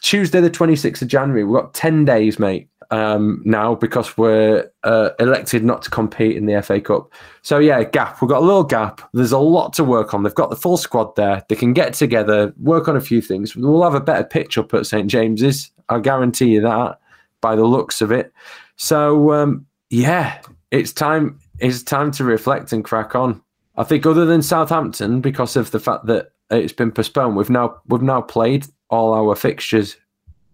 Tuesday 0.00 0.40
the 0.40 0.50
twenty 0.50 0.76
sixth 0.76 1.02
of 1.02 1.08
January. 1.08 1.44
We've 1.44 1.60
got 1.60 1.74
ten 1.74 2.04
days, 2.04 2.38
mate 2.38 2.68
um, 2.90 3.42
now 3.44 3.74
because 3.74 4.16
we're 4.16 4.70
uh, 4.84 5.10
elected 5.18 5.64
not 5.64 5.82
to 5.82 5.90
compete 5.90 6.36
in 6.36 6.46
the 6.46 6.60
FA 6.62 6.80
Cup. 6.80 7.12
So 7.42 7.58
yeah, 7.58 7.82
gap. 7.84 8.20
We've 8.20 8.28
got 8.28 8.42
a 8.42 8.46
little 8.46 8.64
gap. 8.64 9.08
There's 9.12 9.32
a 9.32 9.38
lot 9.38 9.72
to 9.74 9.84
work 9.84 10.14
on. 10.14 10.22
They've 10.22 10.34
got 10.34 10.50
the 10.50 10.56
full 10.56 10.76
squad 10.76 11.16
there. 11.16 11.44
They 11.48 11.56
can 11.56 11.72
get 11.72 11.94
together, 11.94 12.52
work 12.60 12.88
on 12.88 12.96
a 12.96 13.00
few 13.00 13.20
things. 13.20 13.56
We'll 13.56 13.82
have 13.82 13.94
a 13.94 14.00
better 14.00 14.24
pitch 14.24 14.58
up 14.58 14.72
at 14.74 14.86
St 14.86 15.08
James's. 15.08 15.70
I 15.88 16.00
guarantee 16.00 16.50
you 16.50 16.60
that 16.62 16.98
by 17.40 17.56
the 17.56 17.64
looks 17.64 18.00
of 18.00 18.10
it. 18.10 18.32
So 18.76 19.32
um, 19.32 19.66
yeah, 19.90 20.40
it's 20.76 20.92
time. 20.92 21.38
It's 21.58 21.82
time 21.82 22.10
to 22.12 22.24
reflect 22.24 22.72
and 22.72 22.84
crack 22.84 23.14
on. 23.14 23.42
I 23.76 23.84
think 23.84 24.06
other 24.06 24.24
than 24.24 24.42
Southampton, 24.42 25.20
because 25.20 25.56
of 25.56 25.70
the 25.70 25.80
fact 25.80 26.06
that 26.06 26.32
it's 26.50 26.72
been 26.72 26.92
postponed, 26.92 27.36
we've 27.36 27.50
now 27.50 27.80
we've 27.86 28.02
now 28.02 28.20
played 28.20 28.66
all 28.88 29.14
our 29.14 29.34
fixtures. 29.34 29.96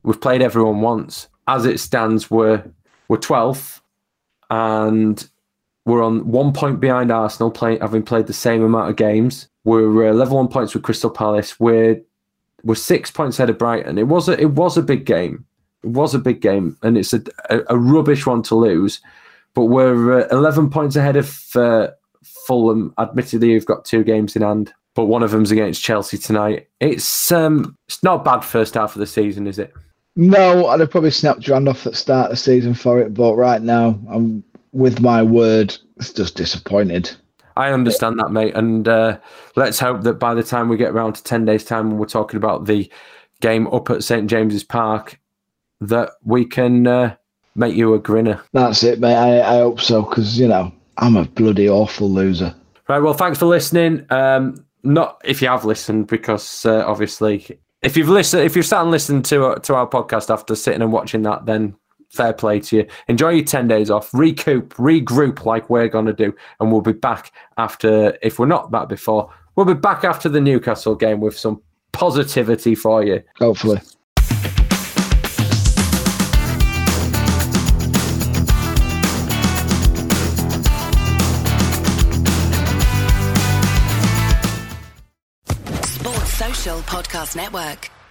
We've 0.03 0.21
played 0.21 0.43
everyone 0.43 0.81
once 0.81 1.29
as 1.49 1.67
it 1.67 1.81
stands, 1.81 2.31
we're 2.31 2.65
we're 3.09 3.19
twelfth, 3.19 3.81
and 4.51 5.29
we're 5.85 6.03
on 6.03 6.27
one 6.29 6.53
point 6.53 6.81
behind 6.81 7.11
Arsenal, 7.11 7.51
playing 7.51 7.81
having 7.81 8.03
played 8.03 8.27
the 8.27 8.33
same 8.33 8.63
amount 8.63 8.91
of 8.91 8.97
games. 8.97 9.49
We're 9.65 10.11
uh, 10.11 10.13
level 10.13 10.39
on 10.39 10.49
points 10.49 10.75
with 10.75 10.83
Crystal 10.83 11.11
Palace. 11.11 11.59
We're 11.59 12.01
we're 12.63 12.75
six 12.75 13.11
points 13.11 13.39
ahead 13.39 13.51
of 13.51 13.59
Brighton. 13.59 13.99
It 13.99 14.09
was 14.09 14.29
a, 14.29 14.41
it 14.41 14.53
was 14.53 14.77
a 14.77 14.83
big 14.83 15.05
game. 15.05 15.45
It 15.83 15.91
was 15.91 16.15
a 16.15 16.19
big 16.19 16.41
game, 16.41 16.77
and 16.83 16.97
it's 16.97 17.13
a, 17.13 17.23
a, 17.51 17.61
a 17.71 17.79
rubbish 17.79 18.25
one 18.25 18.43
to 18.45 18.55
lose. 18.55 19.01
But 19.55 19.67
we're 19.67 20.21
uh, 20.21 20.29
eleven 20.31 20.71
points 20.71 20.97
ahead 20.97 21.17
of 21.17 21.39
uh, 21.55 21.89
Fulham. 22.47 22.95
Admittedly, 22.99 23.51
you've 23.51 23.67
got 23.67 23.85
two 23.85 24.03
games 24.03 24.35
in 24.35 24.43
hand, 24.43 24.73
but 24.95 25.05
one 25.05 25.23
of 25.23 25.31
them's 25.31 25.51
against 25.51 25.83
Chelsea 25.83 26.19
tonight. 26.19 26.69
It's 26.81 27.31
um, 27.31 27.77
it's 27.87 28.03
not 28.03 28.25
bad 28.25 28.41
first 28.41 28.75
half 28.75 28.95
of 28.95 29.01
the 29.01 29.07
season, 29.07 29.47
is 29.47 29.59
it? 29.59 29.73
No, 30.17 30.67
I'd 30.67 30.81
have 30.81 30.91
probably 30.91 31.11
snapped 31.11 31.47
your 31.47 31.57
hand 31.57 31.69
off 31.69 31.87
at 31.87 31.93
the 31.93 31.99
start 31.99 32.27
of 32.27 32.33
the 32.33 32.37
season 32.37 32.75
for 32.75 33.01
it, 33.01 33.15
but 33.15 33.35
right 33.35 33.63
now 33.63 33.99
I'm 34.11 34.45
with 34.73 35.01
my 35.01 35.23
word, 35.23 35.77
it's 35.97 36.13
just 36.13 36.37
disappointed. 36.37 37.11
I 37.57 37.73
understand 37.73 38.19
that, 38.19 38.31
mate, 38.31 38.55
and 38.55 38.89
uh, 38.89 39.19
let's 39.57 39.79
hope 39.79 40.03
that 40.03 40.15
by 40.15 40.33
the 40.35 40.43
time 40.43 40.69
we 40.71 40.79
get 40.79 40.93
around 40.93 41.15
to 41.15 41.23
ten 41.23 41.45
days' 41.45 41.65
time, 41.65 41.91
when 41.91 41.99
we're 41.99 42.07
talking 42.07 42.39
about 42.39 42.65
the 42.65 42.91
game 43.41 43.67
up 43.69 43.91
at 43.91 44.05
St 44.05 44.29
James's 44.31 44.65
Park, 44.65 45.21
that 45.83 46.13
we 46.25 46.47
can 46.47 46.87
uh, 46.87 47.17
make 47.55 47.75
you 47.75 47.95
a 47.95 47.99
grinner. 47.99 48.43
That's 48.53 48.83
it, 48.83 49.01
mate. 49.01 49.15
I, 49.15 49.41
I 49.41 49.59
hope 49.59 49.81
so, 49.81 50.03
because 50.03 50.39
you 50.39 50.49
know 50.49 50.73
I'm 50.99 51.17
a 51.17 51.25
bloody 51.25 51.69
awful 51.69 52.11
loser. 52.11 52.55
Right. 52.89 53.01
Well, 53.01 53.15
thanks 53.15 53.39
for 53.39 53.47
listening. 53.47 54.07
Um, 54.11 54.65
not 54.83 55.21
if 55.25 55.41
you 55.41 55.49
have 55.49 55.65
listened, 55.65 56.09
because 56.09 56.67
uh, 56.67 56.85
obviously 56.87 57.59
if 57.83 57.97
you've 57.97 58.09
listened, 58.09 58.43
if 58.45 58.57
you've 58.57 58.67
sat 58.67 58.83
and 58.83 58.91
listened 58.91 59.25
to 59.27 59.47
uh, 59.47 59.55
to 59.61 59.75
our 59.75 59.89
podcast 59.89 60.33
after 60.33 60.55
sitting 60.55 60.83
and 60.83 60.93
watching 60.93 61.23
that, 61.23 61.47
then 61.47 61.75
fair 62.11 62.33
play 62.33 62.61
to 62.61 62.77
you. 62.77 62.87
Enjoy 63.09 63.31
your 63.31 63.45
ten 63.45 63.69
days 63.69 63.91
off, 63.91 64.13
recoup, 64.13 64.75
regroup, 64.75 65.45
like 65.45 65.71
we're 65.71 65.89
gonna 65.89 66.13
do, 66.13 66.35
and 66.61 66.71
we'll 66.71 66.81
be 66.81 66.93
back 66.93 67.33
after. 67.57 68.19
If 68.23 68.39
we're 68.39 68.47
not 68.47 68.71
back 68.71 68.89
before, 68.89 69.33
we'll 69.57 69.67
be 69.67 69.75
back 69.75 70.05
after 70.05 70.29
the 70.29 70.41
Newcastle 70.41 70.95
game 70.95 71.21
with 71.21 71.39
some 71.39 71.63
positivity 71.93 72.75
for 72.75 73.05
you. 73.05 73.23
Hopefully. 73.39 73.81
Podcast 86.83 87.37
Network. 87.37 88.02